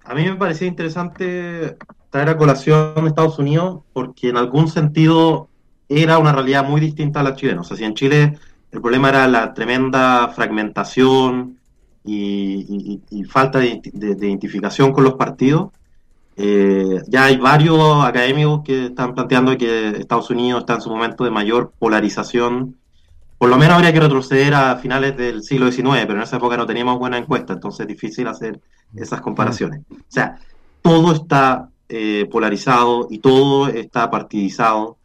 a 0.04 0.14
mí 0.14 0.22
me 0.22 0.36
parecía 0.36 0.68
interesante 0.68 1.76
traer 2.10 2.28
a 2.28 2.36
colación 2.36 3.08
Estados 3.08 3.40
Unidos 3.40 3.82
porque 3.92 4.28
en 4.28 4.36
algún 4.36 4.68
sentido 4.68 5.48
era 5.88 6.16
una 6.18 6.30
realidad 6.30 6.64
muy 6.64 6.80
distinta 6.80 7.18
a 7.18 7.22
la 7.24 7.34
chilena. 7.34 7.62
O 7.62 7.64
sea, 7.64 7.76
si 7.76 7.82
en 7.82 7.94
Chile 7.94 8.38
el 8.70 8.80
problema 8.80 9.08
era 9.08 9.26
la 9.26 9.52
tremenda 9.52 10.28
fragmentación 10.28 11.58
y, 12.04 13.02
falta 13.28 13.58
de, 13.58 13.80
identificación 13.92 14.92
con 14.92 15.02
los 15.02 15.14
partidos, 15.14 15.72
eh, 16.36 17.02
ya 17.08 17.24
hay 17.24 17.38
varios 17.38 18.04
académicos 18.04 18.62
que 18.62 18.86
están 18.86 19.14
planteando 19.14 19.56
que 19.56 19.88
Estados 19.88 20.28
Unidos 20.30 20.60
está 20.60 20.74
en 20.74 20.80
su 20.82 20.90
momento 20.90 21.24
de 21.24 21.30
mayor 21.30 21.72
polarización. 21.78 22.76
Por 23.38 23.48
lo 23.48 23.56
menos 23.56 23.76
habría 23.76 23.92
que 23.92 24.00
retroceder 24.00 24.54
a 24.54 24.76
finales 24.76 25.16
del 25.16 25.42
siglo 25.42 25.70
XIX, 25.70 26.00
pero 26.06 26.14
en 26.14 26.22
esa 26.22 26.36
época 26.36 26.56
no 26.56 26.66
teníamos 26.66 26.98
buena 26.98 27.18
encuesta, 27.18 27.54
entonces 27.54 27.80
es 27.80 27.88
difícil 27.88 28.28
hacer 28.28 28.60
esas 28.94 29.20
comparaciones. 29.20 29.80
O 29.90 29.96
sea, 30.08 30.38
todo 30.82 31.12
está 31.12 31.70
eh, 31.88 32.28
polarizado 32.30 33.08
y 33.10 33.18
todo 33.18 33.68
está 33.68 34.10
partidizado 34.10 34.98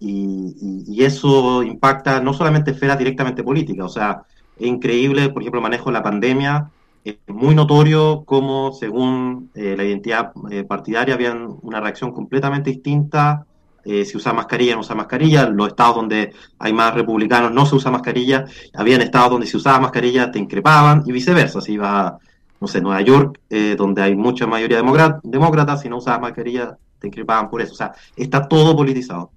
y, 0.00 1.02
eso 1.04 1.62
impacta 1.62 2.20
no 2.20 2.32
solamente 2.32 2.70
esferas 2.70 2.98
directamente 2.98 3.42
políticas, 3.42 3.86
o 3.86 3.88
sea, 3.88 4.22
es 4.56 4.66
increíble, 4.66 5.28
por 5.30 5.42
ejemplo, 5.42 5.58
el 5.58 5.62
manejo 5.62 5.86
de 5.86 5.92
la 5.94 6.02
pandemia, 6.02 6.70
es 7.04 7.16
muy 7.26 7.54
notorio 7.54 8.24
cómo 8.24 8.72
según 8.72 9.50
eh, 9.54 9.74
la 9.76 9.84
identidad 9.84 10.32
eh, 10.50 10.64
partidaria 10.64 11.14
había 11.14 11.34
una 11.34 11.80
reacción 11.80 12.12
completamente 12.12 12.70
distinta 12.70 13.46
si 13.84 14.16
usa 14.16 14.32
mascarilla 14.32 14.74
no 14.74 14.82
usa 14.82 14.94
mascarilla, 14.94 15.48
los 15.48 15.66
estados 15.66 15.96
donde 15.96 16.32
hay 16.60 16.72
más 16.72 16.94
republicanos 16.94 17.50
no 17.50 17.66
se 17.66 17.74
usa 17.74 17.90
mascarilla, 17.90 18.44
habían 18.74 19.02
estados 19.02 19.32
donde 19.32 19.48
si 19.48 19.56
usaba 19.56 19.80
mascarilla 19.80 20.30
te 20.30 20.38
increpaban 20.38 21.02
y 21.04 21.10
viceversa, 21.10 21.60
si 21.60 21.72
iba 21.72 22.16
no 22.62 22.68
sé, 22.68 22.80
Nueva 22.80 23.00
York, 23.00 23.40
eh, 23.50 23.74
donde 23.76 24.02
hay 24.02 24.14
mucha 24.14 24.46
mayoría 24.46 24.80
demócratas, 25.24 25.80
si 25.80 25.88
no 25.88 25.96
usas 25.96 26.20
mascarilla, 26.20 26.78
te 27.00 27.08
increpaban 27.08 27.50
por 27.50 27.60
eso. 27.60 27.72
O 27.72 27.76
sea, 27.76 27.92
está 28.14 28.46
todo 28.46 28.76
politizado. 28.76 29.32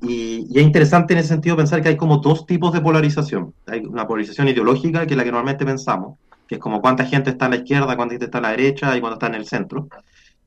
Y, 0.00 0.46
es 0.56 0.62
interesante 0.62 1.14
en 1.14 1.18
ese 1.18 1.30
sentido 1.30 1.56
pensar 1.56 1.82
que 1.82 1.88
hay 1.88 1.96
como 1.96 2.18
dos 2.18 2.46
tipos 2.46 2.72
de 2.72 2.80
polarización. 2.80 3.52
Hay 3.66 3.80
una 3.80 4.06
polarización 4.06 4.46
ideológica, 4.46 5.04
que 5.04 5.14
es 5.14 5.18
la 5.18 5.24
que 5.24 5.32
normalmente 5.32 5.64
pensamos, 5.64 6.16
que 6.50 6.56
es 6.56 6.60
como 6.60 6.80
cuánta 6.80 7.04
gente 7.06 7.30
está 7.30 7.44
en 7.44 7.52
la 7.52 7.56
izquierda, 7.58 7.94
cuánta 7.94 8.14
gente 8.14 8.24
está 8.24 8.38
en 8.38 8.42
la 8.42 8.50
derecha 8.50 8.96
y 8.96 9.00
cuánta 9.00 9.14
está 9.14 9.26
en 9.28 9.34
el 9.36 9.46
centro. 9.46 9.86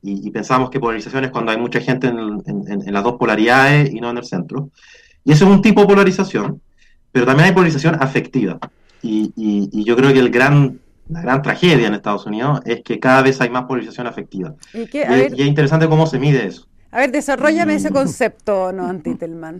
Y, 0.02 0.30
pensamos 0.32 0.68
que 0.68 0.78
polarización 0.78 1.24
es 1.24 1.30
cuando 1.30 1.50
hay 1.50 1.56
mucha 1.56 1.80
gente 1.80 2.08
en, 2.08 2.92
las 2.92 3.02
dos 3.02 3.14
polaridades 3.14 3.90
y 3.90 4.02
no 4.02 4.10
en 4.10 4.18
el 4.18 4.24
centro. 4.24 4.68
Y 5.24 5.32
eso 5.32 5.46
es 5.46 5.50
un 5.50 5.62
tipo 5.62 5.80
de 5.80 5.86
polarización, 5.86 6.60
pero 7.10 7.24
también 7.24 7.46
hay 7.48 7.54
polarización 7.54 7.94
afectiva. 7.98 8.58
Y, 9.00 9.32
y, 9.34 9.82
yo 9.82 9.96
creo 9.96 10.12
que 10.12 10.18
el 10.18 10.28
gran 10.28 10.78
la 11.08 11.22
gran 11.22 11.40
tragedia 11.40 11.86
en 11.86 11.94
Estados 11.94 12.26
Unidos 12.26 12.60
es 12.66 12.82
que 12.82 13.00
cada 13.00 13.22
vez 13.22 13.40
hay 13.40 13.48
más 13.48 13.64
polarización 13.64 14.06
afectiva. 14.06 14.54
Y, 14.74 14.94
es 14.94 15.38
interesante 15.38 15.88
cómo 15.88 16.06
se 16.06 16.18
mide 16.18 16.46
eso. 16.46 16.66
A 16.90 16.98
ver, 16.98 17.12
desarrollame 17.12 17.76
ese 17.76 17.90
concepto, 17.90 18.74
¿no, 18.74 18.86
Antitelman? 18.86 19.58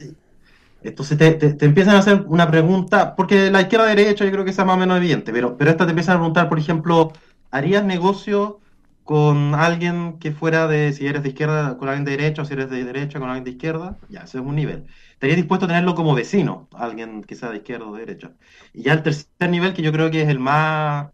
Entonces 0.85 1.17
te, 1.19 1.33
te, 1.33 1.65
empiezan 1.65 1.97
a 1.97 2.01
hacer 2.01 2.25
una 2.29 2.51
pregunta, 2.51 3.17
porque 3.17 3.51
la 3.51 3.63
izquierda 3.63 3.87
derecha 3.87 4.25
yo 4.25 4.31
creo 4.31 4.45
que 4.45 4.51
es 4.51 4.59
más 4.59 4.69
o 4.69 4.77
menos 4.77 4.99
evidente, 4.99 5.33
pero, 5.33 5.57
pero 5.57 5.71
esta 5.71 5.87
te 5.87 5.91
empiezan 5.91 6.17
a 6.17 6.19
preguntar, 6.19 6.49
por 6.49 6.59
ejemplo, 6.59 7.13
¿harías 7.51 7.85
negocio 7.85 8.61
con 9.03 9.55
alguien 9.55 10.19
que 10.19 10.33
fuera 10.33 10.67
de, 10.67 10.93
si 10.93 11.07
eres 11.07 11.23
de 11.23 11.31
izquierda, 11.31 11.79
con 11.79 11.89
alguien 11.89 12.05
de 12.05 12.13
derecha, 12.13 12.43
o 12.43 12.45
si 12.45 12.53
eres 12.55 12.71
de 12.71 12.85
derecha, 12.85 13.19
con 13.19 13.29
alguien 13.29 13.45
de 13.45 13.51
izquierda? 13.53 13.97
Ya, 14.09 14.21
ese 14.21 14.39
es 14.39 14.45
un 14.45 14.57
nivel. 14.57 14.87
¿Estarías 15.13 15.37
dispuesto 15.37 15.65
a 15.67 15.69
tenerlo 15.69 15.95
como 15.95 16.15
vecino, 16.15 16.69
alguien 16.73 17.23
que 17.25 17.35
sea 17.35 17.51
de 17.51 17.59
izquierda 17.59 17.87
o 17.87 17.95
de 17.95 18.01
derecha? 18.01 18.33
Y 18.73 18.83
ya 18.83 18.93
el 18.93 19.03
tercer 19.03 19.51
nivel, 19.51 19.75
que 19.75 19.83
yo 19.83 19.93
creo 19.93 20.11
que 20.11 20.23
es 20.23 20.29
el 20.29 20.39
más 20.39 21.09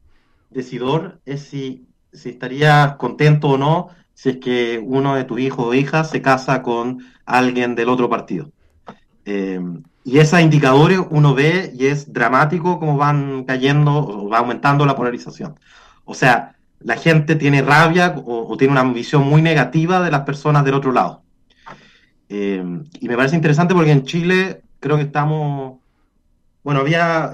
decidor 0.50 1.20
es 1.26 1.42
si, 1.42 1.86
si 2.12 2.30
estarías 2.30 2.96
contento 2.96 3.50
o 3.50 3.58
no 3.58 3.88
si 4.20 4.28
es 4.30 4.36
que 4.36 4.78
uno 4.84 5.14
de 5.14 5.24
tus 5.24 5.40
hijos 5.40 5.64
o 5.66 5.72
hijas 5.72 6.10
se 6.10 6.20
casa 6.20 6.62
con 6.62 6.98
alguien 7.24 7.74
del 7.74 7.88
otro 7.88 8.10
partido. 8.10 8.50
Eh, 9.24 9.60
y 10.04 10.18
esos 10.18 10.40
indicadores 10.40 11.00
uno 11.10 11.34
ve 11.34 11.72
y 11.74 11.86
es 11.86 12.12
dramático 12.12 12.78
como 12.78 12.96
van 12.96 13.44
cayendo 13.44 13.92
o 13.94 14.28
va 14.28 14.38
aumentando 14.38 14.86
la 14.86 14.96
polarización. 14.96 15.58
O 16.04 16.14
sea, 16.14 16.56
la 16.80 16.96
gente 16.96 17.36
tiene 17.36 17.62
rabia 17.62 18.14
o, 18.24 18.56
tiene 18.56 18.72
una 18.72 18.84
visión 18.84 19.22
muy 19.22 19.42
negativa 19.42 20.00
de 20.00 20.10
las 20.10 20.22
personas 20.22 20.64
del 20.64 20.74
otro 20.74 20.92
lado. 20.92 21.22
Eh, 22.28 22.64
y 23.00 23.08
me 23.08 23.16
parece 23.16 23.36
interesante 23.36 23.74
porque 23.74 23.92
en 23.92 24.04
Chile 24.04 24.62
creo 24.80 24.96
que 24.96 25.02
estamos 25.02 25.80
bueno, 26.62 26.80
había, 26.80 27.24
ah, 27.24 27.32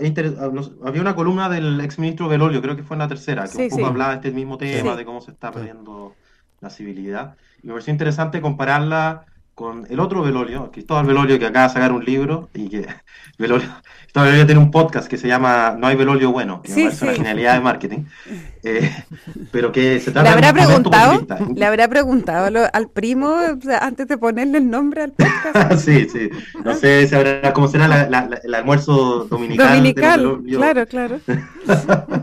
había 0.84 1.00
una 1.00 1.14
columna 1.16 1.48
del 1.48 1.80
exministro 1.80 2.28
Belolio, 2.28 2.62
creo 2.62 2.76
que 2.76 2.84
fue 2.84 2.94
en 2.94 3.00
la 3.00 3.08
tercera, 3.08 3.48
que 3.48 3.64
un 3.64 3.70
poco 3.70 3.86
hablaba 3.86 4.10
de 4.10 4.16
este 4.16 4.30
mismo 4.30 4.56
tema, 4.56 4.94
de 4.94 5.04
cómo 5.04 5.20
se 5.20 5.32
está 5.32 5.50
perdiendo 5.50 6.14
la 6.60 6.70
civilidad. 6.70 7.36
Y 7.62 7.66
me 7.66 7.72
pareció 7.72 7.92
interesante 7.92 8.40
compararla 8.40 9.26
con 9.56 9.86
el 9.88 10.00
otro 10.00 10.20
Belolio, 10.22 10.70
Cristóbal 10.70 11.06
Belolio, 11.06 11.38
que 11.38 11.46
acaba 11.46 11.68
de 11.68 11.72
sacar 11.72 11.90
un 11.90 12.04
libro 12.04 12.50
y 12.52 12.68
que 12.68 12.86
Belolio, 13.38 13.66
Cristóbal 14.02 14.28
Belolio 14.28 14.46
tiene 14.46 14.60
un 14.60 14.70
podcast 14.70 15.08
que 15.08 15.16
se 15.16 15.28
llama 15.28 15.74
No 15.78 15.86
hay 15.86 15.96
Belolio 15.96 16.30
bueno, 16.30 16.60
que 16.60 16.74
me 16.74 16.82
parece 16.84 17.06
una 17.06 17.14
genialidad 17.14 17.54
de 17.54 17.60
marketing, 17.60 17.98
eh, 18.62 18.94
pero 19.50 19.72
que 19.72 19.98
se 19.98 20.10
trata 20.10 20.28
¿Le 20.28 20.34
habrá 20.34 20.52
preguntado, 20.52 21.26
¿Le 21.54 21.64
habrá 21.64 21.88
preguntado 21.88 22.68
al 22.70 22.88
primo 22.90 23.34
antes 23.80 24.06
de 24.06 24.18
ponerle 24.18 24.58
el 24.58 24.68
nombre 24.68 25.04
al 25.04 25.12
podcast? 25.12 25.80
sí, 25.86 26.06
sí, 26.06 26.28
no 26.62 26.74
sé 26.74 27.08
cómo 27.54 27.66
será 27.66 28.02
el 28.44 28.54
almuerzo 28.54 29.24
dominical. 29.24 29.68
Dominical, 29.68 30.42
claro, 30.46 30.86
claro. 30.86 31.20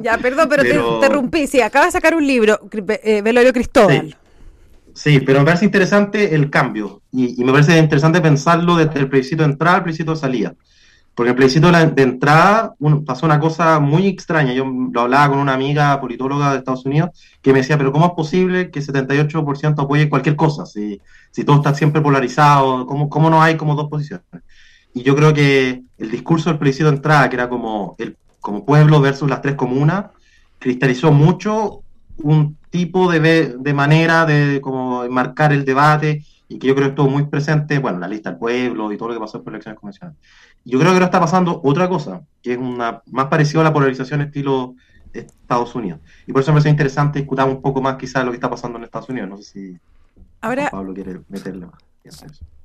ya, 0.03 0.19
perdón, 0.19 0.49
pero, 0.51 0.61
te 0.61 0.75
interrumpí, 0.75 1.47
sí, 1.47 1.61
acaba 1.61 1.85
de 1.85 1.91
sacar 1.93 2.13
un 2.13 2.27
libro, 2.27 2.59
eh, 3.03 3.23
Belolio 3.23 3.51
Cristóbal. 3.51 4.09
Sí, 4.09 4.15
pero 5.25 5.39
me 5.39 5.45
parece 5.45 5.65
interesante 5.65 6.35
el 6.35 6.49
cambio 6.49 7.01
y, 7.11 7.43
me 7.43 7.51
parece 7.51 7.77
interesante 7.77 8.21
pensarlo 8.21 8.75
desde 8.75 8.99
el 8.99 9.09
plebiscito 9.09 9.43
de 9.43 9.49
entrada 9.49 9.77
al 9.77 9.83
plebiscito 9.83 10.11
de 10.11 10.17
salida. 10.17 10.55
Porque 11.15 11.29
el 11.29 11.35
plebiscito 11.35 11.71
de, 11.71 12.01
entrada 12.01 12.73
pasó 13.05 13.27
una 13.27 13.39
cosa 13.39 13.79
muy 13.79 14.07
extraña. 14.07 14.53
Yo 14.53 14.65
lo 14.65 15.01
hablaba 15.01 15.29
con 15.29 15.39
una 15.39 15.53
amiga 15.53 15.99
politóloga 16.01 16.51
de 16.51 16.57
Estados 16.59 16.85
Unidos 16.85 17.11
que 17.41 17.53
me 17.53 17.59
decía, 17.59 17.77
pero 17.77 17.91
¿cómo 17.91 18.07
es 18.07 18.11
posible 18.13 18.71
que 18.71 18.81
78% 18.81 19.83
apoye 19.83 20.09
cualquier 20.09 20.35
cosa? 20.35 20.65
Si, 20.65 20.99
si 21.29 21.43
todo 21.43 21.57
está 21.57 21.75
siempre 21.75 22.01
polarizado, 22.01 22.87
¿cómo, 22.87 23.09
¿cómo 23.09 23.29
no 23.29 23.43
hay 23.43 23.57
como 23.57 23.75
dos 23.75 23.89
posiciones? 23.89 24.25
Y 24.95 25.03
yo 25.03 25.15
creo 25.15 25.33
que 25.33 25.83
el 25.99 26.11
discurso 26.11 26.49
del 26.49 26.57
plebiscito 26.57 26.89
de 26.89 26.95
entrada, 26.95 27.29
que 27.29 27.35
era 27.35 27.49
como 27.49 27.95
el 27.99 28.17
como 28.39 28.65
pueblo 28.65 28.99
versus 28.99 29.29
las 29.29 29.41
tres 29.41 29.55
comunas, 29.55 30.07
cristalizó 30.59 31.11
mucho 31.11 31.81
un 32.17 32.57
tipo 32.73 33.11
de, 33.11 33.19
de 33.55 33.73
manera 33.75 34.25
de 34.25 34.59
como 34.59 35.07
marcar 35.07 35.53
el 35.53 35.63
debate 35.63 36.25
y 36.47 36.57
que 36.57 36.65
yo 36.65 36.73
creo 36.73 36.87
que 36.87 36.89
estuvo 36.89 37.07
muy 37.07 37.27
presente, 37.27 37.77
bueno, 37.77 37.99
la 37.99 38.07
lista 38.07 38.31
del 38.31 38.39
pueblo 38.39 38.91
y 38.91 38.97
todo 38.97 39.09
lo 39.09 39.13
que 39.13 39.19
pasó 39.19 39.43
por 39.43 39.53
elecciones 39.53 39.79
convencionales. 39.79 40.19
Yo 40.65 40.79
creo 40.79 40.89
que 40.89 40.95
ahora 40.95 41.05
está 41.05 41.19
pasando 41.19 41.61
otra 41.63 41.87
cosa, 41.87 42.23
que 42.41 42.53
es 42.53 42.57
una 42.57 43.03
más 43.11 43.27
parecido 43.27 43.61
a 43.61 43.65
la 43.65 43.73
polarización 43.73 44.21
estilo 44.21 44.73
Estados 45.13 45.75
Unidos. 45.75 45.99
Y 46.25 46.33
por 46.33 46.41
eso 46.41 46.51
me 46.51 46.55
parece 46.55 46.71
interesante 46.71 47.19
discutir 47.19 47.45
un 47.45 47.61
poco 47.61 47.79
más 47.79 47.97
quizás 47.97 48.25
lo 48.25 48.31
que 48.31 48.37
está 48.37 48.49
pasando 48.49 48.79
en 48.79 48.85
Estados 48.85 49.09
Unidos. 49.09 49.29
No 49.29 49.37
sé 49.37 49.43
si 49.43 49.79
ahora, 50.41 50.71
Pablo 50.71 50.95
quiere 50.95 51.19
meterle 51.29 51.67
más. 51.67 51.79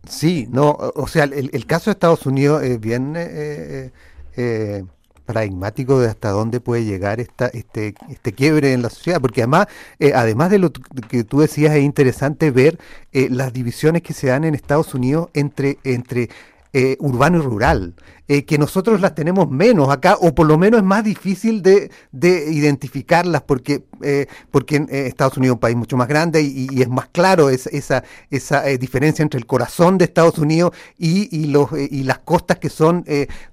Sí, 0.09 0.49
no, 0.51 0.71
o 0.71 1.07
sea, 1.07 1.25
el, 1.25 1.51
el 1.53 1.67
caso 1.67 1.91
de 1.91 1.93
Estados 1.93 2.25
Unidos 2.25 2.63
es 2.63 2.81
bien 2.81 3.15
eh, 3.15 3.27
eh, 3.29 3.93
eh 4.39 4.85
pragmático 5.29 6.01
de 6.01 6.09
hasta 6.09 6.31
dónde 6.31 6.59
puede 6.59 6.87
llegar 6.87 7.21
esta, 7.21 7.49
este, 7.49 7.95
este 8.09 8.33
quiebre 8.33 8.73
en 8.73 8.81
la 8.81 8.89
sociedad, 8.89 9.21
porque 9.21 9.43
además, 9.43 9.67
eh, 9.99 10.13
además 10.15 10.49
de 10.49 10.59
lo 10.59 10.73
que 10.73 11.23
tú 11.23 11.41
decías, 11.41 11.77
es 11.77 11.85
interesante 11.85 12.51
ver 12.51 12.79
eh, 13.13 13.29
las 13.31 13.53
divisiones 13.53 14.01
que 14.01 14.15
se 14.15 14.29
dan 14.29 14.45
en 14.45 14.55
Estados 14.55 14.95
Unidos 14.95 15.29
entre, 15.35 15.77
entre 15.85 16.31
eh, 16.73 16.97
urbano 16.99 17.39
y 17.39 17.43
rural. 17.43 17.95
Eh, 18.31 18.45
que 18.45 18.59
nosotros 18.59 19.01
las 19.01 19.15
tenemos 19.15 19.51
menos 19.51 19.89
acá, 19.89 20.19
o 20.21 20.35
por 20.35 20.47
lo 20.47 20.59
menos 20.59 20.81
es 20.81 20.85
más 20.85 21.03
difícil 21.03 21.63
de, 21.63 21.91
de 22.13 22.53
identificarlas, 22.53 23.41
porque, 23.41 23.85
eh, 24.03 24.27
porque 24.51 24.77
en 24.77 24.89
Estados 24.91 25.39
Unidos 25.39 25.55
es 25.55 25.57
un 25.57 25.61
país 25.61 25.77
mucho 25.77 25.97
más 25.97 26.09
grande 26.09 26.43
y, 26.43 26.69
es 26.83 26.91
más 26.91 27.09
claro 27.09 27.49
esa, 27.49 28.05
esa 28.31 28.63
diferencia 28.79 29.23
entre 29.23 29.39
el 29.39 29.47
corazón 29.47 29.97
de 29.97 30.05
Estados 30.05 30.39
Unidos 30.39 30.73
y, 30.99 31.35
y 31.35 31.47
los, 31.47 31.71
y 31.73 32.05
las 32.05 32.19
costas 32.19 32.59
que 32.59 32.69
son 32.69 33.05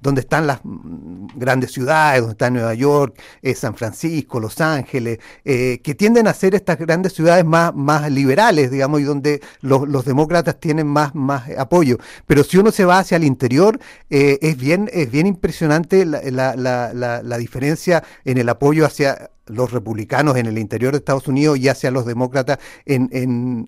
donde 0.02 0.22
están 0.22 0.46
las 0.46 0.60
mm, 0.64 1.28
grandes 1.36 1.72
ciudades, 1.72 2.20
donde 2.20 2.34
está 2.34 2.50
Nueva 2.50 2.74
York, 2.74 3.18
San 3.56 3.76
Francisco, 3.76 4.42
Los 4.42 4.60
Ángeles, 4.60 5.20
que 5.44 5.96
tienden 5.98 6.28
a 6.28 6.34
ser 6.34 6.54
estas 6.54 6.78
grandes 6.78 7.14
ciudades 7.14 7.46
más, 7.46 7.74
más 7.74 8.12
liberales, 8.12 8.70
digamos, 8.70 9.00
y 9.00 9.04
donde 9.06 9.42
los, 9.62 9.88
los 9.88 10.04
demócratas 10.04 10.60
tienen 10.60 10.88
más, 10.88 11.16
más 11.16 11.50
apoyo. 11.58 11.98
Pero 12.28 12.44
si 12.44 12.58
uno 12.58 12.72
se 12.72 12.84
va 12.84 13.00
hacia 13.00 13.16
el 13.16 13.24
interior, 13.24 13.80
es 14.10 14.58
es 14.72 15.12
bien 15.12 15.28
impresionante 15.28 16.06
la, 16.06 17.38
diferencia 17.38 18.04
en 18.24 18.38
el 18.38 18.50
apoyo 18.50 18.86
hacia 18.86 19.32
los 19.48 19.72
republicanos 19.72 20.38
en 20.38 20.48
el 20.48 20.58
interior 20.58 20.92
de 20.92 20.98
Estados 20.98 21.28
Unidos 21.28 21.60
y 21.60 21.68
hacia 21.68 21.92
los 21.92 22.06
demócratas 22.06 22.58
en, 22.86 23.68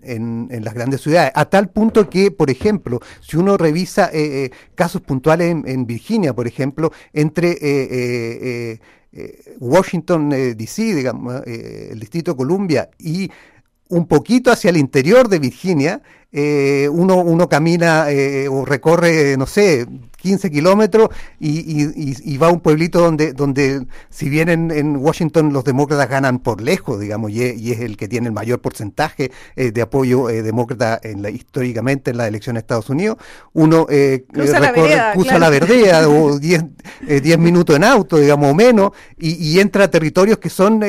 las 0.64 0.74
grandes 0.74 1.02
ciudades. 1.02 1.32
A 1.36 1.46
tal 1.46 1.70
punto 1.70 2.10
que, 2.10 2.32
por 2.32 2.50
ejemplo, 2.50 3.00
si 3.22 3.38
uno 3.38 3.58
revisa 3.58 4.10
eh, 4.12 4.46
eh, 4.46 4.52
casos 4.76 5.02
puntuales 5.02 5.52
en, 5.52 5.86
Virginia, 5.86 6.34
por 6.34 6.48
ejemplo, 6.48 6.92
entre 7.14 7.58
eh, 7.62 8.80
Washington, 9.60 10.30
D.C., 10.30 10.96
digamos, 10.96 11.42
el 11.46 12.00
Distrito 12.00 12.32
de 12.32 12.38
Columbia 12.38 12.90
y 12.98 13.30
un 13.90 14.08
poquito 14.08 14.52
hacia 14.52 14.70
el 14.70 14.78
interior 14.78 15.28
de 15.30 15.40
Virginia, 15.40 16.02
eh, 16.34 16.90
uno, 16.92 17.16
uno 17.18 17.48
camina 17.48 18.12
eh, 18.12 18.50
o 18.50 18.66
recorre, 18.66 19.38
no 19.38 19.48
sé, 19.48 19.88
15 20.18 20.52
kilómetros 20.52 21.10
y, 21.40 22.38
va 22.38 22.48
a 22.48 22.52
un 22.52 22.60
pueblito 22.60 23.00
donde, 23.00 23.32
donde 23.32 23.86
si 24.10 24.28
bien 24.28 24.50
en, 24.50 24.98
Washington 24.98 25.54
los 25.54 25.64
demócratas 25.64 26.10
ganan 26.10 26.40
por 26.40 26.62
lejos, 26.62 27.00
digamos, 27.00 27.32
y 27.32 27.72
es, 27.72 27.80
el 27.80 27.96
que 27.96 28.10
tiene 28.10 28.28
el 28.28 28.34
mayor 28.34 28.60
porcentaje 28.60 29.32
eh, 29.56 29.72
de 29.72 29.82
apoyo 29.82 30.28
demócrata 30.28 31.00
en 31.02 31.22
la, 31.22 31.30
históricamente 31.30 32.12
en 32.12 32.18
la 32.18 32.28
elección 32.28 32.56
de 32.56 32.60
Estados 32.60 32.90
Unidos, 32.90 33.18
uno 33.54 33.86
cruza, 33.86 34.60
la, 34.60 34.72
verdea, 34.74 35.14
cruza 35.14 35.40
la 35.40 35.50
verdea 35.50 36.10
o 36.10 36.38
10 36.40 37.40
minutos 37.40 37.76
en 37.78 37.86
auto, 37.86 38.18
digamos, 38.18 38.52
o 38.52 38.54
menos, 38.54 38.92
y, 39.18 39.60
entra 39.60 39.86
a 39.86 39.88
territorios 39.90 40.40
que 40.40 40.50
son 40.50 40.82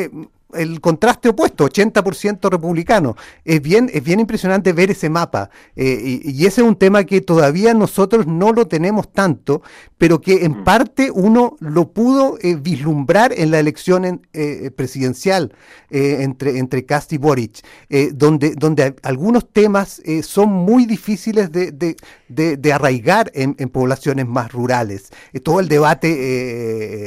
el 0.54 0.80
contraste 0.80 1.28
opuesto, 1.28 1.68
80% 1.68 2.50
republicano. 2.50 3.16
Es 3.44 3.60
bien, 3.60 3.90
es 3.92 4.02
bien 4.02 4.20
impresionante 4.20 4.72
ver 4.72 4.90
ese 4.90 5.10
mapa. 5.10 5.50
Eh, 5.76 6.20
y, 6.24 6.46
ese 6.46 6.62
es 6.62 6.66
un 6.66 6.76
tema 6.76 7.04
que 7.04 7.20
todavía 7.20 7.74
nosotros 7.74 8.26
no 8.26 8.52
lo 8.52 8.66
tenemos 8.66 9.12
tanto, 9.12 9.62
pero 9.98 10.20
que 10.20 10.44
en 10.44 10.60
mm. 10.60 10.64
parte 10.64 11.10
uno 11.10 11.56
lo 11.60 11.92
pudo 11.92 12.38
eh, 12.40 12.56
vislumbrar 12.56 13.32
en 13.36 13.50
la 13.50 13.58
elección 13.58 14.22
eh, 14.32 14.70
presidencial 14.74 15.52
entre, 15.90 16.58
entre 16.58 16.84
Cast 16.84 17.12
y 17.14 17.18
Boric, 17.18 17.64
donde, 18.12 18.54
donde 18.54 18.94
algunos 19.02 19.50
temas 19.50 20.02
son 20.22 20.50
muy 20.50 20.84
difíciles 20.84 21.50
de, 21.50 21.96
de, 22.28 22.72
arraigar 22.72 23.30
en, 23.34 23.54
poblaciones 23.70 24.26
más 24.26 24.52
rurales. 24.52 25.10
todo 25.42 25.60
el 25.60 25.68
debate 25.68 26.08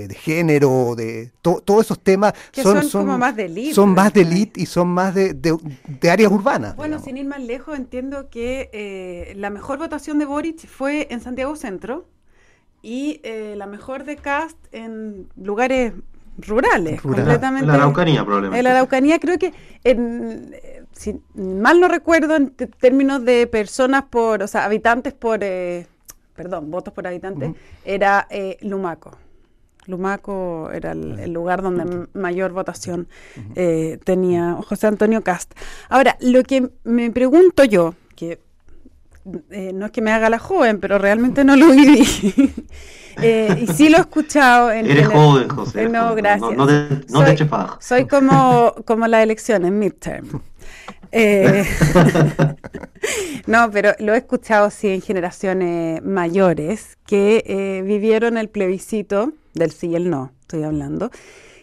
de 0.08 0.16
género, 0.16 0.96
de 0.96 1.32
todos 1.42 1.86
esos 1.86 2.00
temas 2.00 2.34
son, 2.52 2.84
son, 2.84 3.20
más 3.20 3.31
son 3.74 3.94
más 3.94 4.14
de 4.14 4.22
elite 4.22 4.62
y 4.62 4.66
son 4.66 4.88
más 4.88 5.14
de, 5.16 5.58
áreas 6.10 6.32
urbanas. 6.32 6.76
Bueno, 6.76 7.00
sin 7.00 7.18
ir 7.18 7.26
más 7.26 7.42
lejos, 7.42 7.78
entiendo 7.78 8.30
que 8.30 8.70
eh, 8.74 9.34
la 9.36 9.50
mejor 9.50 9.78
votación 9.78 10.20
de 10.20 10.26
Boric 10.26 10.68
fue 10.68 11.08
en 11.12 11.22
Santiago 11.22 11.56
Centro 11.56 12.06
y 12.82 13.20
eh, 13.24 13.56
la 13.58 13.68
mejor 13.68 14.04
de 14.04 14.16
Cast 14.16 14.58
en 14.72 15.28
lugares 15.36 15.94
rurales, 16.38 17.02
completamente. 17.02 17.66
En 17.66 17.68
la 17.68 17.74
Araucanía, 17.76 18.24
probablemente. 18.24 18.60
En 18.60 18.64
la 18.64 18.72
Araucanía, 18.72 19.20
creo 19.20 19.38
que, 19.38 19.54
en, 19.84 20.56
si 20.92 21.22
mal 21.36 21.80
no 21.80 21.88
recuerdo, 21.88 22.36
en 22.36 22.52
términos 22.80 23.24
de 23.24 23.48
personas 23.48 24.04
por, 24.10 24.42
o 24.42 24.48
sea, 24.48 24.66
habitantes 24.66 25.14
por, 25.14 25.40
eh, 25.44 25.88
perdón, 26.36 26.72
votos 26.72 26.94
por 26.94 27.06
habitantes, 27.06 27.52
era 27.86 28.28
Lumaco. 28.62 29.18
Lumaco 29.88 30.70
era 30.72 30.92
el, 30.92 31.32
lugar 31.32 31.62
donde 31.62 32.08
mayor 32.14 32.52
votación 32.52 33.08
eh, 33.56 34.00
tenía 34.04 34.58
José 34.68 34.88
Antonio 34.88 35.24
Cast. 35.24 35.54
Ahora, 35.90 36.18
lo 36.20 36.44
que 36.44 36.70
me 36.84 37.10
pregunto 37.12 37.64
yo, 37.64 37.96
que 38.16 38.40
eh, 39.52 39.72
no 39.74 39.86
es 39.86 39.92
que 39.92 40.02
me 40.02 40.12
haga 40.12 40.30
la 40.30 40.40
joven, 40.40 40.80
pero 40.80 40.98
realmente 40.98 41.44
no 41.44 41.56
lo 41.56 41.72
viví. 41.72 42.04
eh, 43.22 43.64
y 43.64 43.68
sí 43.68 43.90
lo 43.90 43.98
he 43.98 44.02
escuchado. 44.02 44.72
En, 44.72 44.90
Eres 44.90 45.08
joven, 45.08 45.50
José. 45.50 45.90
no, 45.90 46.16
gracias. 46.16 46.56
No, 46.56 46.66
te, 46.66 46.88
no 47.10 47.26
soy, 47.26 47.36
te 47.36 47.48
Soy 47.80 48.08
como, 48.08 48.74
como 48.86 49.08
la 49.08 49.22
elección 49.22 49.66
en 49.66 49.80
midterm. 49.80 50.42
Eh, 51.12 51.66
no, 53.48 53.70
pero 53.72 53.94
lo 54.00 54.14
he 54.14 54.18
escuchado 54.18 54.70
sí 54.70 54.88
en 54.88 55.02
generaciones 55.02 56.02
mayores 56.04 56.98
que 57.06 57.44
eh, 57.46 57.82
vivieron 57.84 58.38
el 58.38 58.50
plebiscito 58.50 59.34
del 59.54 59.72
sí 59.72 59.88
y 59.88 59.96
el 59.96 60.10
no, 60.10 60.32
estoy 60.42 60.64
hablando. 60.64 61.12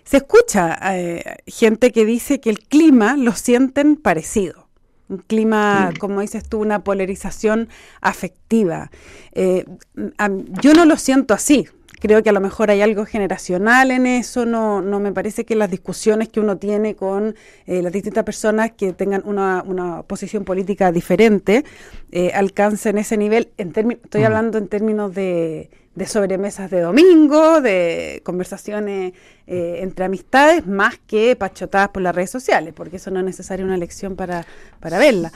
Se 0.04 0.18
escucha 0.18 0.78
eh, 0.94 1.38
gente 1.46 1.92
que 1.92 2.04
dice 2.04 2.40
que 2.40 2.50
el 2.50 2.60
clima 2.60 3.16
lo 3.16 3.32
sienten 3.32 3.96
parecido. 3.96 4.68
Un 5.08 5.18
clima, 5.18 5.90
como 5.98 6.20
dices 6.20 6.46
tú, 6.46 6.60
una 6.60 6.84
polarización 6.84 7.68
afectiva. 8.02 8.90
yo 9.34 10.74
no 10.74 10.84
lo 10.84 10.96
siento 10.98 11.32
así, 11.32 11.66
Creo 12.00 12.22
que 12.22 12.30
a 12.30 12.32
lo 12.32 12.40
mejor 12.40 12.70
hay 12.70 12.80
algo 12.80 13.04
generacional 13.04 13.90
en 13.90 14.06
eso, 14.06 14.46
no, 14.46 14.80
no 14.80 15.00
me 15.00 15.12
parece 15.12 15.44
que 15.44 15.56
las 15.56 15.70
discusiones 15.70 16.28
que 16.28 16.38
uno 16.40 16.56
tiene 16.56 16.94
con 16.94 17.34
eh, 17.66 17.82
las 17.82 17.92
distintas 17.92 18.24
personas 18.24 18.72
que 18.72 18.92
tengan 18.92 19.22
una, 19.24 19.64
una 19.66 20.02
posición 20.04 20.44
política 20.44 20.92
diferente 20.92 21.64
eh, 22.12 22.30
alcancen 22.34 22.98
ese 22.98 23.16
nivel. 23.16 23.48
En 23.58 23.72
estoy 23.90 24.22
hablando 24.22 24.58
en 24.58 24.68
términos 24.68 25.12
de, 25.12 25.70
de 25.94 26.06
sobremesas 26.06 26.70
de 26.70 26.80
domingo, 26.80 27.60
de 27.60 28.20
conversaciones 28.24 29.12
eh, 29.48 29.78
entre 29.80 30.04
amistades, 30.04 30.66
más 30.66 30.98
que 31.04 31.34
pachotadas 31.34 31.88
por 31.88 32.02
las 32.02 32.14
redes 32.14 32.30
sociales, 32.30 32.74
porque 32.76 32.96
eso 32.96 33.10
no 33.10 33.18
es 33.18 33.24
necesario 33.24 33.64
una 33.64 33.74
elección 33.74 34.14
para, 34.14 34.46
para 34.78 34.98
verla. 34.98 35.32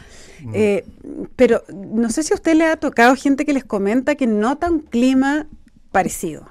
pero 1.35 1.65
no 1.75 2.09
sé 2.11 2.23
si 2.23 2.33
a 2.33 2.37
usted 2.37 2.55
le 2.55 2.67
ha 2.67 2.77
tocado 2.77 3.17
gente 3.17 3.45
que 3.45 3.53
les 3.53 3.65
comenta 3.65 4.15
que 4.15 4.29
nota 4.29 4.71
un 4.71 4.81
clima 4.81 5.49
parecido. 5.93 6.49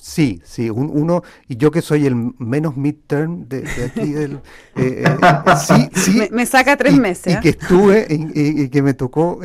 Sí, 0.00 0.40
sí, 0.44 0.70
uno, 0.70 1.22
y 1.48 1.56
yo 1.56 1.70
que 1.70 1.82
soy 1.82 2.06
el 2.06 2.14
menos 2.38 2.76
midterm 2.76 3.48
de, 3.48 3.64
aquí 3.84 4.12
del... 4.12 4.40
Eh, 4.76 5.04
eh, 5.04 5.04
eh, 5.04 5.56
sí, 5.56 5.90
sí. 5.94 6.28
Me, 6.30 6.46
saca 6.46 6.76
tres 6.76 6.96
meses. 6.96 7.34
Y 7.34 7.40
que 7.40 7.48
estuve, 7.48 8.06
y, 8.08 8.68
que 8.68 8.80
me 8.80 8.94
tocó 8.94 9.40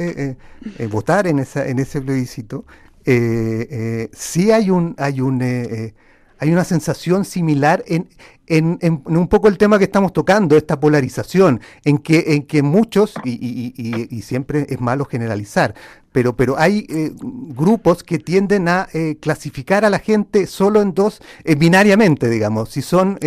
votar 0.91 1.26
en, 1.26 1.39
esa, 1.39 1.67
en 1.67 1.80
ese 1.80 2.02
plebiscito, 2.02 2.65
sí 3.04 4.52
hay 4.52 4.69
un... 4.69 4.96
Hay 4.98 5.22
un 5.22 5.93
hay 6.39 6.52
una 6.52 6.65
sensación 6.65 7.24
similar 7.24 7.86
en, 7.88 8.10
en, 8.48 8.78
en, 8.82 9.02
un 9.06 9.30
poco 9.30 9.48
el 9.48 9.58
tema 9.58 9.78
que 9.78 9.86
estamos 9.86 10.12
tocando, 10.12 10.58
esta 10.58 10.78
polarización, 10.78 11.62
en 11.86 12.00
que, 12.00 12.34
en 12.34 12.43
que 12.43 12.62
muchos, 12.62 13.13
y, 13.24 13.32
y, 13.32 14.08
y, 14.10 14.22
siempre 14.24 14.65
es 14.67 14.82
malo 14.82 15.06
generalizar, 15.06 15.74
pero, 16.13 16.38
pero 16.38 16.58
hay 16.58 16.86
eh, 16.89 17.12
grupos 17.21 18.04
que 18.04 18.19
tienden 18.19 18.69
a 18.69 18.88
eh, 18.93 19.17
clasificar 19.19 19.84
a 19.84 19.89
la 19.89 19.99
gente 19.99 20.47
solo 20.47 20.82
en 20.82 20.93
dos, 20.93 21.21
eh, 21.43 21.56
binariamente, 21.56 22.30
digamos, 22.30 22.69
si 22.69 22.82
son, 22.82 23.19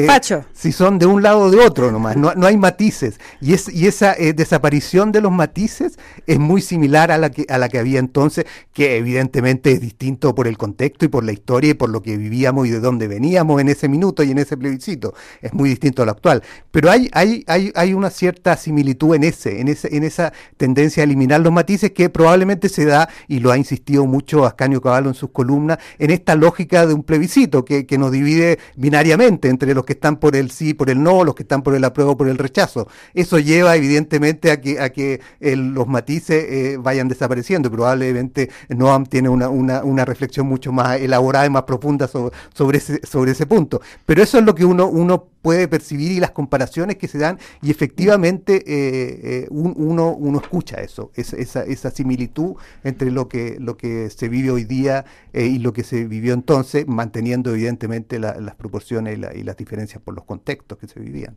si 0.55 0.73
son 0.73 0.99
de 0.99 1.05
un 1.05 1.23
lado 1.23 1.41
o 1.41 1.51
de 1.51 1.59
otro 1.59 1.91
nomás, 1.91 2.17
no, 2.17 2.33
no 2.35 2.47
hay 2.47 2.57
matices. 2.57 3.21
Y, 3.41 3.53
es, 3.53 3.69
y 3.69 3.87
esa 3.89 4.15
desaparición 4.15 5.13
de 5.13 5.21
los 5.21 5.33
matices 5.33 5.99
es 6.27 6.39
muy 6.39 6.63
similar 6.63 7.11
a 7.11 7.19
la, 7.19 7.31
que, 7.31 7.45
a 7.49 7.59
la 7.59 7.69
que 7.69 7.79
había 7.79 7.99
entonces, 7.99 8.47
que 8.73 8.97
evidentemente 8.97 9.73
es 9.73 9.81
distinto 9.81 10.35
por 10.35 10.47
el 10.47 10.57
contexto 10.57 11.05
y 11.05 11.09
por 11.09 11.25
la 11.25 11.33
historia 11.33 11.73
y 11.73 11.75
por 11.75 11.91
lo 11.91 12.03
que 12.03 12.17
vivíamos 12.17 12.69
y 12.69 12.71
de 12.71 12.81
dónde 12.81 13.09
veníamos 13.09 13.61
en 13.61 13.69
ese 13.69 13.89
minuto 13.89 14.23
y 14.23 14.31
en 14.31 14.39
ese 14.39 14.57
plebiscito. 14.57 15.13
Es 15.43 15.53
muy 15.53 15.69
distinto 15.69 16.03
a 16.03 16.07
lo 16.07 16.13
actual. 16.13 16.43
Pero 16.71 16.91
hay, 16.91 17.11
hay, 17.13 17.43
hay, 17.49 17.73
hay 17.75 17.95
una 17.95 18.11
cierta 18.11 18.57
similitud 18.57 19.17
en 19.17 19.25
ese, 19.25 19.61
en 19.61 19.69
ese, 19.69 19.97
en 19.97 20.05
esa 20.05 20.33
tendencia 20.57 21.03
a 21.03 21.05
eliminar 21.05 21.41
los 21.41 21.53
matices 21.53 21.91
que 21.91 22.09
probablemente 22.09 22.69
se 22.77 22.85
da, 22.85 23.09
y 23.27 23.41
lo 23.41 23.51
ha 23.51 23.57
insistido 23.57 24.07
mucho 24.07 24.45
Ascanio 24.45 24.81
Caballo 24.81 25.09
en 25.09 25.15
sus 25.15 25.31
columnas, 25.31 25.79
en 25.99 26.11
esta 26.11 26.35
lógica 26.35 26.87
de 26.87 26.95
un 26.95 27.03
plebiscito 27.03 27.65
que, 27.65 27.87
nos 27.97 28.13
divide 28.13 28.59
binariamente 28.77 29.49
entre 29.49 29.73
los 29.73 29.87
que 29.87 29.95
están 29.95 30.17
por 30.19 30.37
el 30.37 30.51
sí, 30.51 30.75
por 30.75 30.91
el 30.91 31.03
no, 31.03 31.25
los 31.25 31.35
que 31.35 31.45
están 31.45 31.63
por 31.63 31.75
el 31.75 31.83
apruebo, 31.83 32.15
por 32.15 32.29
el 32.29 32.37
rechazo. 32.37 32.89
Eso 33.15 33.39
lleva 33.39 33.75
evidentemente 33.75 34.51
a 34.51 34.61
que, 34.61 34.79
a 34.79 34.91
que 34.91 35.23
los 35.41 35.87
matices 35.87 36.45
eh, 36.47 36.77
vayan 36.79 37.09
desapareciendo. 37.09 37.71
Probablemente 37.71 38.51
Noam 38.69 39.07
tiene 39.07 39.31
una, 39.31 39.49
una, 39.49 39.83
una, 39.83 40.05
reflexión 40.05 40.47
mucho 40.47 40.73
más 40.73 41.01
elaborada 41.01 41.47
y 41.47 41.51
más 41.51 41.63
profunda 41.63 42.07
sobre, 42.07 42.37
sobre, 42.53 42.79
ese, 42.79 43.01
sobre 43.07 43.33
ese 43.33 43.47
punto. 43.47 43.81
Pero 44.05 44.23
eso 44.23 44.39
es 44.39 44.45
lo 44.45 44.55
que 44.55 44.67
uno, 44.67 44.87
uno 44.89 45.25
puede 45.47 45.69
percibir 45.69 46.11
y 46.11 46.19
las 46.19 46.33
comparaciones 46.33 46.97
que 46.97 47.07
se 47.07 47.19
dan 47.19 47.39
y 47.63 47.71
efectivamente 47.71 48.65
eh, 48.67 49.21
eh, 49.23 49.47
uno, 49.51 50.11
uno 50.11 50.41
escucha 50.41 50.79
eso, 50.79 51.13
esa, 51.15 51.63
esa, 51.63 51.91
similitud 51.93 52.57
entre 52.83 53.13
lo 53.13 53.29
que, 53.29 53.57
lo 53.61 53.77
que 53.77 54.11
se 54.11 54.29
vive 54.29 54.51
hoy 54.51 54.65
día 54.65 55.05
eh, 55.33 55.47
y 55.47 55.61
lo 55.61 55.73
que 55.73 55.85
se 55.85 56.05
vivió 56.09 56.35
entonces, 56.35 56.89
manteniendo 56.89 57.55
evidentemente 57.55 58.19
las 58.19 58.57
proporciones 58.57 59.21
y, 59.37 59.45
las 59.45 59.57
diferencias 59.57 60.03
por 60.03 60.17
los 60.17 60.25
contextos 60.25 60.79
que 60.79 60.89
se 60.89 60.99
vivían. 60.99 61.37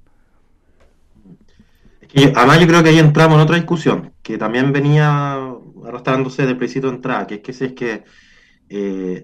además 2.36 2.62
yo 2.62 2.66
creo 2.66 2.82
que 2.82 2.90
ahí 2.90 2.98
entramos 2.98 3.36
en 3.36 3.42
otra 3.42 3.58
discusión, 3.58 4.12
que 4.24 4.40
también 4.40 4.74
venía 4.74 5.38
arrastrándose 5.86 6.48
del 6.48 6.58
principio 6.58 6.90
de 6.90 6.96
entrada, 6.96 7.28
que 7.28 7.36
es 7.36 7.42
que 7.42 7.54
si 7.54 7.66
es 7.66 7.74
que 7.74 8.04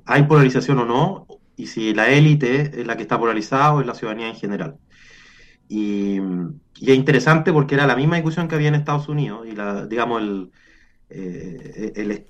hay 0.05 0.23
polarización 0.27 0.77
o 0.77 0.85
no, 0.85 1.25
y 1.57 1.67
si 1.67 1.93
la 1.93 2.09
élite 2.09 2.81
es 2.81 2.87
la 2.87 2.95
que 2.95 3.03
está 3.03 3.19
polarizada 3.19 3.73
o 3.73 3.81
es 3.81 3.87
la 3.87 3.95
ciudadanía 3.95 4.29
en 4.29 4.35
general. 4.35 4.77
Y, 5.67 6.19
es 6.81 6.89
interesante 6.95 7.53
porque 7.53 7.75
era 7.75 7.87
la 7.87 7.95
misma 7.95 8.17
discusión 8.17 8.47
que 8.47 8.55
había 8.55 8.67
en 8.67 8.75
Estados 8.75 9.07
Unidos 9.07 9.47
y 9.47 9.53
la, 9.53 9.85
digamos, 9.85 10.21
el, 10.21 10.51
eh, 11.09 12.25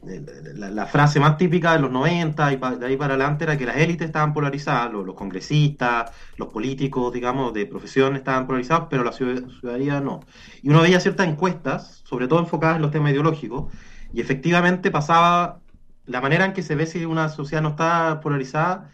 la, 0.53 0.85
frase 0.85 1.19
más 1.19 1.37
típica 1.37 1.73
de 1.73 1.79
los 1.79 1.89
90 1.89 2.53
y 2.53 2.57
de 2.57 2.85
ahí 2.85 2.97
para 2.97 3.15
adelante 3.15 3.45
era 3.45 3.57
que 3.57 3.65
las 3.65 3.77
élites 3.77 4.05
estaban 4.07 4.33
polarizadas, 4.33 4.91
los, 4.93 5.15
congresistas, 5.15 6.11
los 6.37 6.49
políticos, 6.49 7.11
digamos, 7.11 7.53
de 7.53 7.65
profesión 7.65 8.15
estaban 8.15 8.45
polarizados, 8.45 8.87
pero 8.89 9.03
la 9.03 9.13
ciudadanía 9.13 9.99
no. 10.01 10.19
Y 10.61 10.69
uno 10.69 10.81
veía 10.81 10.99
ciertas 10.99 11.27
encuestas, 11.27 12.03
sobre 12.05 12.27
todo 12.27 12.39
enfocadas 12.39 12.75
en 12.75 12.83
los 12.83 12.91
temas 12.91 13.11
ideológicos, 13.11 13.73
y 14.13 14.21
efectivamente 14.21 14.91
pasaba 14.91 15.59
la 16.05 16.21
manera 16.21 16.45
en 16.45 16.53
que 16.53 16.61
se 16.61 16.75
ve 16.75 16.85
si 16.85 17.05
una 17.05 17.29
sociedad 17.29 17.63
no 17.63 17.69
está 17.69 18.19
polarizada 18.21 18.91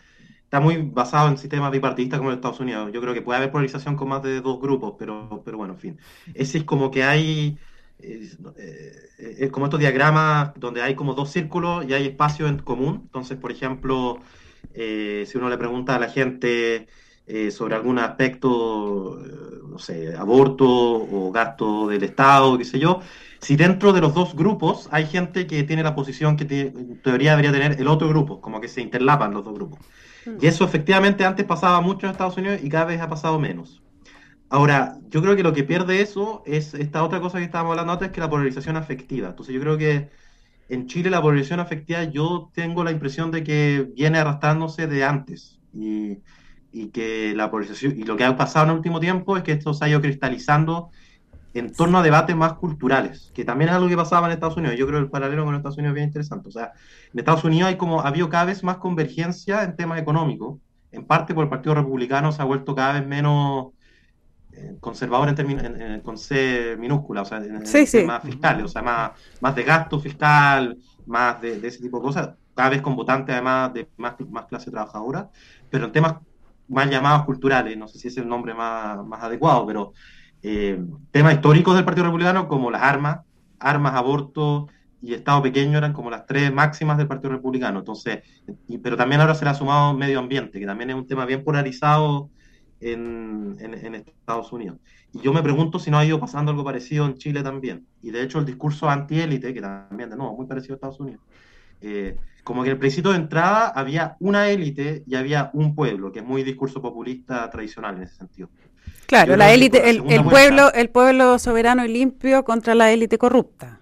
está 0.51 0.59
muy 0.59 0.75
basado 0.79 1.29
en 1.29 1.37
sistemas 1.37 1.71
bipartidistas 1.71 2.19
como 2.19 2.29
en 2.29 2.35
Estados 2.35 2.59
Unidos. 2.59 2.91
Yo 2.91 2.99
creo 2.99 3.13
que 3.13 3.21
puede 3.21 3.37
haber 3.37 3.51
polarización 3.51 3.95
con 3.95 4.09
más 4.09 4.21
de 4.21 4.41
dos 4.41 4.59
grupos, 4.59 4.95
pero, 4.99 5.41
pero 5.45 5.57
bueno, 5.57 5.75
en 5.75 5.79
fin. 5.79 5.99
Ese 6.33 6.57
es 6.57 6.63
como 6.65 6.91
que 6.91 7.03
hay, 7.03 7.57
es, 7.99 8.37
eh, 8.57 9.49
como 9.49 9.67
estos 9.67 9.79
diagramas 9.79 10.51
donde 10.57 10.81
hay 10.81 10.93
como 10.93 11.13
dos 11.13 11.31
círculos 11.31 11.85
y 11.87 11.93
hay 11.93 12.07
espacio 12.07 12.47
en 12.49 12.57
común. 12.57 12.99
Entonces, 13.05 13.37
por 13.37 13.49
ejemplo, 13.49 14.19
eh, 14.73 15.23
si 15.25 15.37
uno 15.37 15.47
le 15.49 15.57
pregunta 15.57 15.95
a 15.95 15.99
la 15.99 16.09
gente 16.09 16.89
eh, 17.27 17.51
sobre 17.51 17.75
algún 17.75 17.99
aspecto, 17.99 19.19
no 19.69 19.79
sé, 19.79 20.15
aborto 20.15 20.67
o 20.67 21.31
gasto 21.31 21.87
del 21.87 22.03
Estado, 22.03 22.57
qué 22.57 22.65
sé 22.65 22.79
yo, 22.79 23.01
si 23.39 23.55
dentro 23.55 23.91
de 23.93 24.01
los 24.01 24.13
dos 24.13 24.35
grupos 24.35 24.87
hay 24.91 25.07
gente 25.07 25.47
que 25.47 25.63
tiene 25.63 25.81
la 25.81 25.95
posición 25.95 26.37
que 26.37 26.43
en 26.43 27.01
teoría 27.01 27.31
debería 27.31 27.51
tener 27.51 27.79
el 27.79 27.87
otro 27.87 28.07
grupo, 28.07 28.39
como 28.39 28.61
que 28.61 28.67
se 28.67 28.81
interlapan 28.81 29.33
los 29.33 29.43
dos 29.43 29.55
grupos. 29.55 29.79
Y 30.39 30.45
eso 30.45 30.63
efectivamente 30.63 31.25
antes 31.25 31.45
pasaba 31.45 31.81
mucho 31.81 32.05
en 32.05 32.11
Estados 32.11 32.37
Unidos 32.37 32.59
y 32.63 32.69
cada 32.69 32.85
vez 32.85 33.01
ha 33.01 33.09
pasado 33.09 33.39
menos. 33.39 33.81
Ahora, 34.49 34.97
yo 35.09 35.21
creo 35.21 35.35
que 35.35 35.43
lo 35.43 35.53
que 35.53 35.63
pierde 35.63 36.01
eso 36.01 36.43
es 36.45 36.73
esta 36.73 37.03
otra 37.03 37.19
cosa 37.19 37.39
que 37.39 37.45
estábamos 37.45 37.71
hablando 37.71 37.93
antes, 37.93 38.09
que 38.09 38.19
es 38.19 38.23
la 38.25 38.29
polarización 38.29 38.77
afectiva. 38.77 39.29
Entonces 39.29 39.55
yo 39.55 39.61
creo 39.61 39.77
que 39.77 40.09
en 40.69 40.87
Chile 40.87 41.09
la 41.09 41.21
polarización 41.21 41.59
afectiva 41.59 42.03
yo 42.03 42.51
tengo 42.53 42.83
la 42.83 42.91
impresión 42.91 43.31
de 43.31 43.43
que 43.43 43.89
viene 43.95 44.19
arrastrándose 44.19 44.87
de 44.87 45.03
antes. 45.03 45.59
Y, 45.73 46.19
y 46.71 46.87
que 46.87 47.33
la 47.35 47.51
polarización, 47.51 47.99
y 47.99 48.03
lo 48.03 48.15
que 48.15 48.23
ha 48.23 48.35
pasado 48.35 48.65
en 48.65 48.71
el 48.71 48.77
último 48.77 48.99
tiempo 48.99 49.37
es 49.37 49.43
que 49.43 49.53
esto 49.53 49.73
se 49.73 49.85
ha 49.85 49.89
ido 49.89 50.01
cristalizando 50.01 50.89
en 51.53 51.73
torno 51.73 51.97
a 51.97 52.03
debates 52.03 52.35
más 52.35 52.53
culturales, 52.53 53.31
que 53.33 53.43
también 53.43 53.69
es 53.69 53.75
algo 53.75 53.89
que 53.89 53.97
pasaba 53.97 54.27
en 54.27 54.33
Estados 54.33 54.55
Unidos. 54.55 54.77
Yo 54.77 54.87
creo 54.87 54.99
que 54.99 55.05
el 55.05 55.11
paralelo 55.11 55.43
con 55.43 55.55
Estados 55.55 55.77
Unidos 55.77 55.91
es 55.91 55.95
bien 55.95 56.07
interesante. 56.07 56.47
O 56.47 56.51
sea, 56.51 56.71
en 57.13 57.19
Estados 57.19 57.43
Unidos 57.43 57.67
hay 57.67 57.75
como, 57.75 58.01
ha 58.01 58.07
habido 58.07 58.29
cada 58.29 58.45
vez 58.45 58.63
más 58.63 58.77
convergencia 58.77 59.63
en 59.63 59.75
temas 59.75 59.99
económicos, 59.99 60.59
en 60.91 61.05
parte 61.05 61.33
por 61.33 61.43
el 61.43 61.49
Partido 61.49 61.75
Republicano 61.75 62.31
se 62.31 62.41
ha 62.41 62.45
vuelto 62.45 62.75
cada 62.75 62.93
vez 62.93 63.07
menos 63.07 63.67
eh, 64.53 64.75
conservador 64.79 65.29
en, 65.29 65.81
en, 65.81 66.01
con 66.01 66.17
C 66.17 66.75
minúscula, 66.77 67.21
o 67.21 67.25
sea, 67.25 67.37
en, 67.37 67.63
temas 67.63 68.23
fiscales, 68.23 68.65
o 68.65 68.67
sea, 68.67 68.81
más, 68.81 69.11
más 69.39 69.55
de 69.55 69.63
gasto 69.63 69.99
fiscal, 69.99 70.77
más 71.05 71.41
de, 71.41 71.65
ese 71.65 71.81
tipo 71.81 71.97
de 71.97 72.03
cosas, 72.03 72.29
cada 72.53 72.69
vez 72.69 72.81
con 72.81 72.95
votantes 72.95 73.33
además 73.33 73.73
de 73.73 73.87
más, 73.97 74.15
más 74.29 74.45
clase 74.45 74.69
trabajadora, 74.69 75.29
pero 75.69 75.85
en 75.85 75.91
temas 75.93 76.15
más 76.71 76.89
llamados 76.89 77.25
culturales, 77.25 77.77
no 77.77 77.87
sé 77.87 77.99
si 77.99 78.07
es 78.07 78.17
el 78.17 78.27
nombre 78.27 78.53
más, 78.53 79.05
más 79.05 79.21
adecuado, 79.23 79.65
pero 79.65 79.93
eh, 80.41 80.83
temas 81.11 81.35
históricos 81.35 81.75
del 81.75 81.85
Partido 81.85 82.05
Republicano 82.05 82.47
como 82.47 82.71
las 82.71 82.81
armas, 82.81 83.19
armas, 83.59 83.93
aborto 83.93 84.67
y 85.01 85.13
Estado 85.13 85.41
pequeño 85.41 85.77
eran 85.77 85.93
como 85.93 86.09
las 86.09 86.25
tres 86.25 86.51
máximas 86.53 86.97
del 86.97 87.07
Partido 87.07 87.31
Republicano. 87.31 87.79
Entonces, 87.79 88.19
pero 88.81 88.95
también 88.95 89.21
ahora 89.21 89.35
se 89.35 89.45
le 89.45 89.51
ha 89.51 89.53
sumado 89.53 89.93
medio 89.93 90.19
ambiente, 90.19 90.59
que 90.59 90.65
también 90.65 90.89
es 90.91 90.95
un 90.95 91.07
tema 91.07 91.25
bien 91.25 91.43
polarizado 91.43 92.29
en, 92.79 93.57
Estados 93.93 94.51
Unidos. 94.53 94.77
Y 95.13 95.19
yo 95.19 95.33
me 95.33 95.43
pregunto 95.43 95.77
si 95.79 95.91
no 95.91 95.97
ha 95.97 96.05
ido 96.05 96.19
pasando 96.19 96.51
algo 96.51 96.63
parecido 96.63 97.05
en 97.05 97.15
Chile 97.15 97.43
también. 97.43 97.85
Y 98.01 98.11
de 98.11 98.23
hecho 98.23 98.39
el 98.39 98.45
discurso 98.45 98.89
antiélite, 98.89 99.53
que 99.53 99.61
también, 99.61 100.09
de 100.09 100.15
nuevo, 100.15 100.35
muy 100.35 100.45
parecido 100.45 100.73
a 100.73 100.75
Estados 100.75 100.99
Unidos. 100.99 101.21
Eh, 101.81 102.17
como 102.43 102.63
que 102.63 102.71
el 102.71 102.77
plebiscito 102.77 103.11
de 103.11 103.17
entrada 103.17 103.67
había 103.69 104.15
una 104.19 104.49
élite 104.49 105.03
y 105.05 105.15
había 105.15 105.51
un 105.53 105.75
pueblo, 105.75 106.11
que 106.11 106.19
es 106.19 106.25
muy 106.25 106.43
discurso 106.43 106.81
populista 106.81 107.49
tradicional 107.49 107.97
en 107.97 108.03
ese 108.03 108.15
sentido. 108.15 108.49
Claro, 109.05 109.35
la 109.35 109.51
élite, 109.53 109.89
el, 109.89 110.23
pueblo, 110.23 110.71
el 110.73 110.89
pueblo 110.89 111.37
soberano 111.37 111.83
y 111.83 111.89
limpio 111.89 112.43
contra 112.43 112.75
la 112.75 112.91
élite 112.91 113.17
corrupta. 113.17 113.81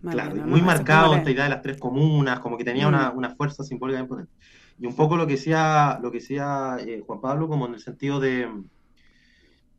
claro, 0.00 0.36
muy 0.46 0.62
marcado 0.62 1.14
esta 1.14 1.30
idea 1.30 1.44
de 1.44 1.50
las 1.50 1.62
tres 1.62 1.76
comunas, 1.78 2.38
como 2.38 2.56
que 2.56 2.64
tenía 2.64 2.86
una, 2.86 3.10
mm. 3.10 3.36
fuerza 3.36 3.64
simbólica 3.64 4.00
importante. 4.00 4.32
Y 4.78 4.86
un 4.86 4.94
poco 4.94 5.16
lo 5.16 5.26
que 5.26 5.34
decía, 5.34 5.98
lo 6.02 6.10
que 6.10 6.18
decía 6.18 6.76
eh, 6.80 7.02
Juan 7.04 7.20
Pablo, 7.20 7.48
como 7.48 7.66
en 7.66 7.74
el 7.74 7.80
sentido 7.80 8.20
de, 8.20 8.48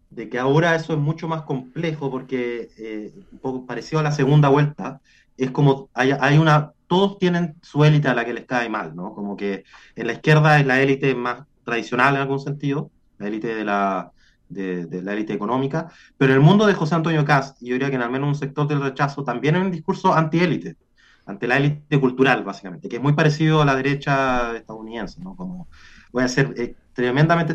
de 0.10 0.30
que 0.30 0.40
ahora 0.40 0.76
eso 0.76 0.94
es 0.94 1.00
mucho 1.00 1.28
más 1.28 1.44
complejo, 1.44 2.12
porque 2.12 2.70
eh, 2.78 3.14
un 3.32 3.40
poco 3.40 3.66
parecido 3.66 4.00
a 4.00 4.04
la 4.04 4.12
segunda 4.12 4.50
vuelta, 4.50 5.02
es 5.38 5.52
como 5.52 5.90
hay, 5.94 6.12
hay 6.20 6.38
una, 6.38 6.74
todos 6.96 7.18
tienen 7.18 7.56
su 7.62 7.84
élite 7.84 8.08
a 8.08 8.14
la 8.14 8.24
que 8.24 8.34
les 8.34 8.46
cae 8.46 8.70
mal, 8.70 8.96
¿no? 8.96 9.14
Como 9.14 9.36
que 9.36 9.66
en 9.98 10.08
la 10.08 10.14
izquierda 10.14 10.62
es 10.62 10.66
la 10.66 10.82
élite 10.82 11.14
más 11.14 11.44
tradicional 11.66 12.16
en 12.16 12.22
algún 12.22 12.40
sentido, 12.40 12.90
la 13.18 13.28
élite 13.28 13.54
de 13.54 13.66
la, 13.66 14.14
de, 14.48 15.02
la 15.02 15.12
élite 15.12 15.34
económica, 15.34 15.90
pero 16.18 16.32
en 16.32 16.40
el 16.40 16.46
mundo 16.46 16.66
de 16.66 16.74
José 16.74 16.96
Antonio 16.96 17.26
Cast, 17.26 17.58
yo 17.60 17.74
diría 17.74 17.90
que 17.90 17.98
en 17.98 18.02
al 18.02 18.12
menos 18.12 18.30
un 18.30 18.36
sector 18.36 18.66
del 18.66 18.80
rechazo, 18.82 19.26
también 19.26 19.56
hay 19.56 19.62
un 19.64 19.72
discurso 19.72 20.14
anti-élite, 20.14 20.78
ante 21.26 21.48
la 21.48 21.58
élite 21.58 22.00
cultural, 22.00 22.46
básicamente, 22.46 22.88
que 22.88 22.96
es 22.96 23.02
muy 23.02 23.12
parecido 23.12 23.62
a 23.62 23.66
la 23.66 23.76
derecha 23.76 24.56
estadounidense, 24.56 25.20
¿no? 25.22 25.36
Como 25.36 25.68
voy 26.14 26.24
a 26.24 26.30
ser 26.30 26.54
eh, 26.56 26.76
tremendamente 26.94 27.52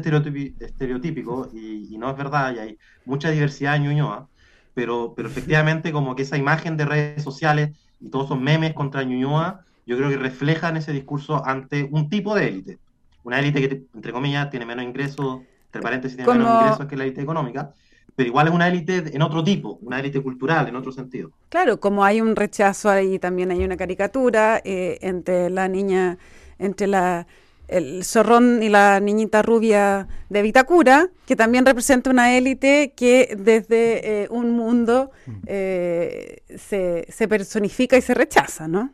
estereotípico, 0.60 1.48
y, 1.54 1.96
no 1.96 2.10
es 2.10 2.16
verdad, 2.18 2.54
y 2.54 2.58
hay 2.58 2.78
mucha 3.06 3.30
diversidad 3.30 3.76
en 3.76 3.84
Ñuñoa, 3.84 4.28
pero, 4.74 5.14
pero 5.16 5.30
efectivamente 5.30 5.92
como 5.92 6.14
que 6.14 6.24
esa 6.24 6.36
imagen 6.36 6.76
de 6.76 6.84
redes 6.84 7.22
sociales 7.24 7.70
y 8.00 8.08
todos 8.08 8.26
esos 8.26 8.40
memes 8.40 8.72
contra 8.74 9.02
Ñuñoa, 9.02 9.64
yo 9.86 9.96
creo 9.96 10.08
que 10.08 10.16
reflejan 10.16 10.76
ese 10.76 10.92
discurso 10.92 11.44
ante 11.44 11.88
un 11.90 12.08
tipo 12.08 12.34
de 12.34 12.48
élite, 12.48 12.78
una 13.24 13.38
élite 13.38 13.68
que, 13.68 13.82
entre 13.94 14.12
comillas, 14.12 14.50
tiene 14.50 14.66
menos 14.66 14.84
ingresos 14.84 15.40
entre 15.66 15.82
paréntesis, 15.82 16.16
tiene 16.16 16.32
menos 16.32 16.62
ingresos 16.62 16.86
que 16.86 16.96
la 16.96 17.04
élite 17.04 17.22
económica, 17.22 17.72
pero 18.16 18.28
igual 18.28 18.48
es 18.48 18.54
una 18.54 18.68
élite 18.68 19.14
en 19.14 19.22
otro 19.22 19.42
tipo, 19.44 19.78
una 19.82 20.00
élite 20.00 20.20
cultural, 20.20 20.66
en 20.68 20.76
otro 20.76 20.92
sentido. 20.92 21.30
Claro, 21.48 21.78
como 21.78 22.04
hay 22.04 22.20
un 22.20 22.34
rechazo 22.36 22.90
ahí, 22.90 23.18
también 23.18 23.50
hay 23.50 23.64
una 23.64 23.76
caricatura 23.76 24.60
eh, 24.64 24.98
entre 25.00 25.48
la 25.48 25.68
niña, 25.68 26.18
entre 26.58 26.86
la 26.86 27.26
el 27.70 28.04
zorrón 28.04 28.62
y 28.62 28.68
la 28.68 29.00
niñita 29.00 29.42
rubia 29.42 30.08
de 30.28 30.42
Vitacura, 30.42 31.10
que 31.26 31.36
también 31.36 31.64
representa 31.64 32.10
una 32.10 32.36
élite 32.36 32.92
que 32.96 33.36
desde 33.38 34.24
eh, 34.24 34.28
un 34.30 34.50
mundo 34.50 35.10
mm. 35.26 35.32
eh, 35.46 36.42
se, 36.58 37.06
se, 37.10 37.28
personifica 37.28 37.96
y 37.96 38.02
se 38.02 38.14
rechaza, 38.14 38.68
¿no? 38.68 38.92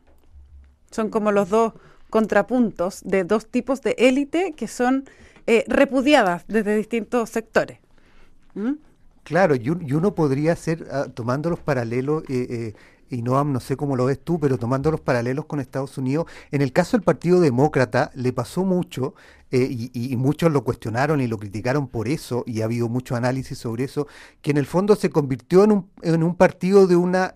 Son 0.91 1.11
como 1.11 1.33
los 1.33 1.49
dos 1.49 1.73
contrapuntos 2.11 3.03
de 3.05 3.25
dos 3.25 3.47
tipos 3.47 3.83
de 3.83 3.95
élite 3.99 4.53
que 4.57 4.69
son 4.69 5.05
eh, 5.47 5.65
repudiadas 5.69 6.45
desde 6.49 6.77
distintos 6.77 7.31
sectores. 7.31 7.79
¿Mm? 8.55 8.73
Claro, 9.23 9.55
y, 9.55 9.69
uno 9.71 10.15
podría 10.15 10.57
ser, 10.57 10.87
ah, 10.91 11.07
tomando 11.13 11.51
los 11.51 11.61
paralelos, 11.61 12.23
eh, 12.29 12.47
eh, 12.49 12.75
y 13.11 13.23
no, 13.23 13.43
no 13.45 13.61
sé 13.61 13.77
cómo 13.77 13.97
lo 13.97 14.07
ves 14.07 14.21
tú, 14.23 14.39
pero 14.41 14.59
tomando 14.59 14.91
los 14.91 15.01
paralelos 15.01 15.47
con 15.47 15.61
Estados 15.61 15.99
Unidos, 15.99 16.27
en 16.51 16.63
el 16.63 16.73
caso 16.73 16.97
del 16.97 17.05
Partido 17.05 17.41
Demócrata 17.41 18.11
le 18.15 18.33
pasó 18.33 18.65
mucho, 18.65 19.15
y, 19.51 20.17
muchos 20.17 20.53
lo 20.53 20.65
cuestionaron 20.65 21.21
y 21.21 21.29
lo 21.29 21.39
criticaron 21.39 21.87
por 21.87 22.09
eso, 22.09 22.43
y 22.47 22.61
ha 22.61 22.65
habido 22.65 22.89
mucho 22.89 23.15
análisis 23.15 23.59
sobre 23.59 23.85
eso, 23.85 24.07
que 24.43 24.51
en 24.51 24.57
el 24.57 24.67
fondo 24.67 24.97
se 24.97 25.11
convirtió 25.11 25.65
en 25.65 25.73
un, 25.73 25.91
en 26.03 26.23
un 26.23 26.35
partido 26.35 26.87
de 26.87 26.97
una 26.97 27.33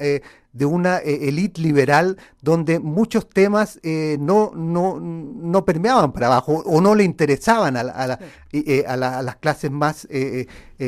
de 0.52 0.66
una 0.66 0.98
eh, 0.98 1.28
élite 1.28 1.60
liberal 1.60 2.16
donde 2.42 2.80
muchos 2.80 3.28
temas 3.28 3.78
eh, 3.82 4.16
no, 4.18 4.52
no, 4.54 4.98
no, 4.98 5.64
permeaban 5.64 6.12
para 6.12 6.26
abajo 6.26 6.62
o 6.66 6.80
no 6.80 6.94
le 6.94 7.04
interesaban 7.04 7.76
a, 7.76 7.80
a, 7.80 8.18
eh, 8.52 8.84
a, 8.86 8.96
las 8.96 9.36
clases 9.36 9.70
más 9.70 10.08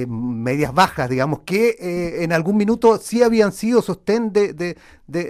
medias 0.08 0.72
bajas, 0.72 1.10
digamos, 1.10 1.40
que 1.40 2.22
en 2.24 2.32
algún 2.32 2.56
minuto 2.56 2.96
sí 2.96 3.22
habían 3.22 3.52
sido 3.52 3.82
sostén 3.82 4.32
de, 4.32 4.54
de, 4.54 4.74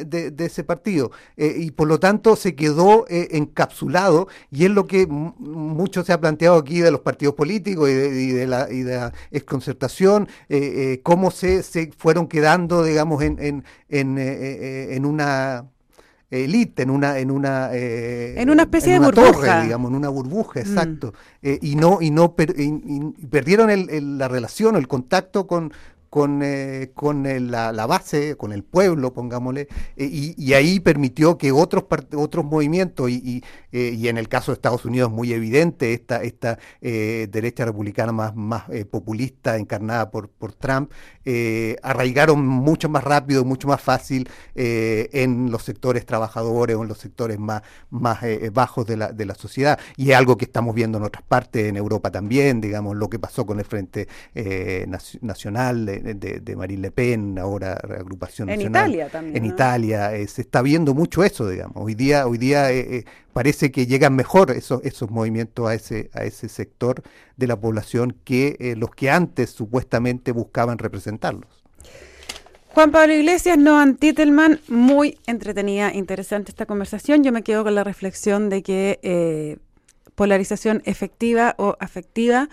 de, 0.05 0.45
ese 0.45 0.63
partido. 0.63 1.11
y 1.37 1.73
por 1.73 1.89
lo 1.89 1.99
tanto 1.99 2.37
se 2.37 2.55
quedó 2.55 3.05
encapsulado 3.09 4.29
y 4.53 4.67
es 4.67 4.71
lo 4.71 4.87
que 4.87 5.09
mucho 5.09 6.05
se 6.05 6.13
ha 6.13 6.21
planteado 6.21 6.59
aquí 6.59 6.79
de 6.79 6.93
los 6.93 7.01
partidos 7.01 7.35
políticos 7.35 7.91
y 7.91 7.95
de, 8.31 8.47
la, 8.47 8.71
y 8.71 8.83
de 8.83 8.95
la 8.95 9.13
exconcertación, 9.33 10.29
cómo 11.03 11.33
se, 11.33 11.65
se 11.65 11.91
fueron 11.99 12.29
quedando, 12.29 12.85
digamos, 12.85 13.21
en, 13.21 13.41
en, 13.41 13.65
en 13.89 14.17
eh, 14.23 14.59
eh, 14.93 14.97
en 14.97 15.05
una 15.05 15.67
élite, 16.31 16.83
en 16.83 16.91
una 16.91 17.19
en 17.19 17.31
una 17.31 17.71
eh, 17.73 18.41
en 18.41 18.51
una 18.51 18.63
especie 18.63 18.95
de 18.95 18.99
burbuja, 19.01 19.63
digamos, 19.63 19.91
en 19.91 19.97
una 19.97 20.09
burbuja, 20.09 20.61
mm. 20.61 20.63
exacto, 20.63 21.15
y 21.43 21.77
no 21.77 21.99
y 22.01 22.11
no 22.11 22.35
perdieron 22.35 24.19
la 24.19 24.29
relación, 24.29 24.77
el 24.77 24.89
contacto 24.89 25.47
con 25.47 25.73
con, 26.13 26.43
eh, 26.43 26.91
con 26.93 27.23
la, 27.51 27.73
la, 27.73 27.87
base, 27.87 28.37
con 28.37 28.53
el 28.53 28.65
pueblo, 28.65 29.15
pongámosle, 29.15 29.63
eh, 29.97 30.05
y, 30.05 30.35
y, 30.37 30.53
ahí 30.53 30.79
permitió 30.79 31.39
que 31.39 31.53
otros, 31.53 31.85
otros 32.15 32.45
movimientos, 32.45 33.09
y, 33.09 33.15
y, 33.15 33.45
eh, 33.73 33.95
y, 33.97 34.09
en 34.09 34.19
el 34.19 34.29
caso 34.29 34.53
de 34.53 34.57
Estados 34.57 34.85
Unidos 34.85 35.09
es 35.09 35.17
muy 35.17 35.33
evidente 35.33 35.95
esta, 35.95 36.23
esta 36.23 36.59
derecha 36.83 37.65
republicana 37.65 38.13
más, 38.13 38.37
más 38.37 38.65
populista 38.91 39.57
encarnada 39.57 40.11
por, 40.11 40.29
por 40.29 40.53
Trump, 40.53 40.93
arraigaron 41.83 42.47
mucho 42.47 42.91
más 42.91 43.05
rápido, 43.05 43.47
mucho 43.47 43.69
más 43.69 43.81
fácil 43.81 44.29
en 44.55 45.51
los 45.51 45.63
sectores 45.63 46.05
trabajadores 46.05 46.77
o 46.77 46.83
en 46.83 46.89
los 46.89 46.99
sectores 46.99 47.39
más, 47.39 47.63
más 47.89 48.19
bajos 48.53 48.85
de 48.87 48.99
la, 48.99 49.13
de 49.13 49.25
la 49.25 49.35
sociedad, 49.35 49.79
y 49.97 50.11
es 50.11 50.17
algo 50.17 50.37
que 50.37 50.45
estamos 50.45 50.75
viendo 50.75 50.99
en 50.99 51.05
otras 51.05 51.25
partes, 51.25 51.69
en 51.69 51.79
Europa 51.79 52.11
también, 52.11 52.61
digamos, 52.61 52.97
lo 52.97 53.09
que 53.09 53.19
pasó 53.19 53.47
con 53.47 53.61
el 53.61 53.65
Frente 53.65 54.09
Nacional 55.23 56.02
de, 56.03 56.57
Marine 56.57 56.83
Le 56.83 56.91
Pen, 56.91 57.39
ahora 57.39 57.73
agrupación 57.73 58.51
en 58.51 58.61
Italia 58.61 59.09
también. 59.09 59.37
En 59.37 59.45
Italia 59.45 60.11
se 60.27 60.43
está 60.43 60.63
viendo 60.63 60.95
mucho 60.95 61.25
eso, 61.25 61.49
digamos. 61.49 61.77
Hoy 61.77 61.95
día, 61.95 62.27
hoy 62.27 62.39
día 62.39 62.69
parece 63.33 63.71
que 63.71 63.87
llegan 63.87 64.15
mejor 64.15 64.51
esos, 64.51 64.85
esos 64.85 65.11
movimientos 65.11 65.69
a 65.69 65.75
ese, 65.75 66.11
a 66.13 66.25
ese 66.25 66.49
sector 66.49 67.03
de 67.37 67.47
la 67.47 67.57
población 67.57 68.17
que 68.25 68.75
los 68.77 68.91
que 68.91 69.11
antes 69.11 69.51
supuestamente 69.51 70.33
buscaban 70.33 70.79
representarlos. 70.79 71.63
Juan 72.75 72.91
Pablo 72.91 73.13
Iglesias, 73.13 73.59
Noan 73.59 73.97
Titelman, 73.97 74.59
muy 74.67 75.19
entretenida, 75.27 75.93
interesante 75.93 76.53
esta 76.53 76.65
conversación. 76.65 77.23
Yo 77.23 77.31
me 77.31 77.43
quedo 77.43 77.65
con 77.65 77.75
la 77.75 77.85
reflexión 77.85 78.49
de 78.49 78.63
que 78.63 78.99
eh, 79.03 79.59
polarización 80.15 80.81
efectiva 80.87 81.55
o 81.59 81.77
afectiva, 81.81 82.49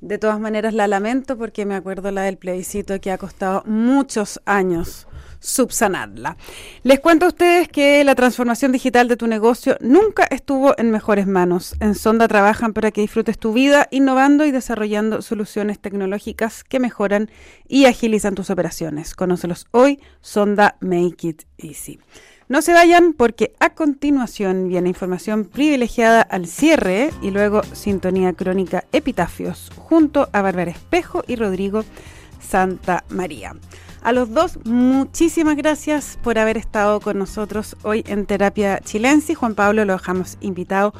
de 0.00 0.18
todas 0.18 0.38
maneras 0.40 0.74
la 0.74 0.86
lamento 0.88 1.36
porque 1.36 1.66
me 1.66 1.74
acuerdo 1.74 2.10
la 2.10 2.22
del 2.22 2.36
plebiscito 2.36 3.00
que 3.00 3.10
ha 3.10 3.18
costado 3.18 3.62
muchos 3.66 4.40
años 4.44 5.06
subsanarla. 5.40 6.36
Les 6.82 7.00
cuento 7.00 7.26
a 7.26 7.28
ustedes 7.28 7.68
que 7.68 8.02
la 8.04 8.14
transformación 8.14 8.72
digital 8.72 9.08
de 9.08 9.16
tu 9.16 9.26
negocio 9.26 9.76
nunca 9.80 10.24
estuvo 10.24 10.74
en 10.78 10.90
mejores 10.90 11.26
manos. 11.26 11.76
En 11.80 11.94
Sonda 11.94 12.28
trabajan 12.28 12.72
para 12.72 12.90
que 12.90 13.00
disfrutes 13.00 13.38
tu 13.38 13.52
vida 13.52 13.86
innovando 13.90 14.44
y 14.44 14.50
desarrollando 14.50 15.22
soluciones 15.22 15.78
tecnológicas 15.78 16.64
que 16.64 16.80
mejoran 16.80 17.30
y 17.68 17.86
agilizan 17.86 18.34
tus 18.34 18.50
operaciones. 18.50 19.14
Conócelos 19.14 19.66
hoy, 19.70 20.00
Sonda 20.20 20.76
Make 20.80 21.28
It 21.28 21.42
Easy. 21.58 22.00
No 22.48 22.62
se 22.62 22.72
vayan 22.72 23.12
porque 23.12 23.54
a 23.58 23.70
continuación 23.70 24.68
viene 24.68 24.88
información 24.88 25.46
privilegiada 25.46 26.22
al 26.22 26.46
cierre 26.46 27.10
y 27.20 27.32
luego 27.32 27.62
sintonía 27.72 28.32
crónica 28.34 28.84
Epitafios 28.92 29.72
junto 29.76 30.28
a 30.32 30.42
Bárbara 30.42 30.70
Espejo 30.70 31.24
y 31.26 31.34
Rodrigo 31.34 31.84
Santa 32.40 33.02
María. 33.08 33.56
A 34.02 34.12
los 34.12 34.32
dos, 34.32 34.60
muchísimas 34.64 35.56
gracias 35.56 36.20
por 36.22 36.38
haber 36.38 36.56
estado 36.56 37.00
con 37.00 37.18
nosotros 37.18 37.76
hoy 37.82 38.04
en 38.06 38.26
Terapia 38.26 38.78
Chilense. 38.78 39.34
Juan 39.34 39.56
Pablo 39.56 39.84
lo 39.84 39.94
dejamos 39.94 40.38
invitado 40.40 40.94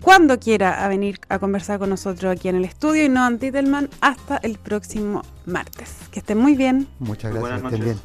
cuando 0.00 0.38
quiera 0.38 0.84
a 0.84 0.88
venir 0.88 1.18
a 1.28 1.40
conversar 1.40 1.80
con 1.80 1.90
nosotros 1.90 2.30
aquí 2.30 2.48
en 2.48 2.54
el 2.54 2.64
estudio 2.64 3.04
y 3.04 3.08
no 3.08 3.24
Antitelman 3.24 3.90
hasta 4.00 4.36
el 4.36 4.58
próximo 4.58 5.22
martes. 5.46 5.96
Que 6.12 6.20
estén 6.20 6.38
muy 6.38 6.54
bien. 6.54 6.86
Muchas 7.00 7.32
gracias. 7.32 7.62
Buenas 7.62 7.80
noches. 7.80 7.96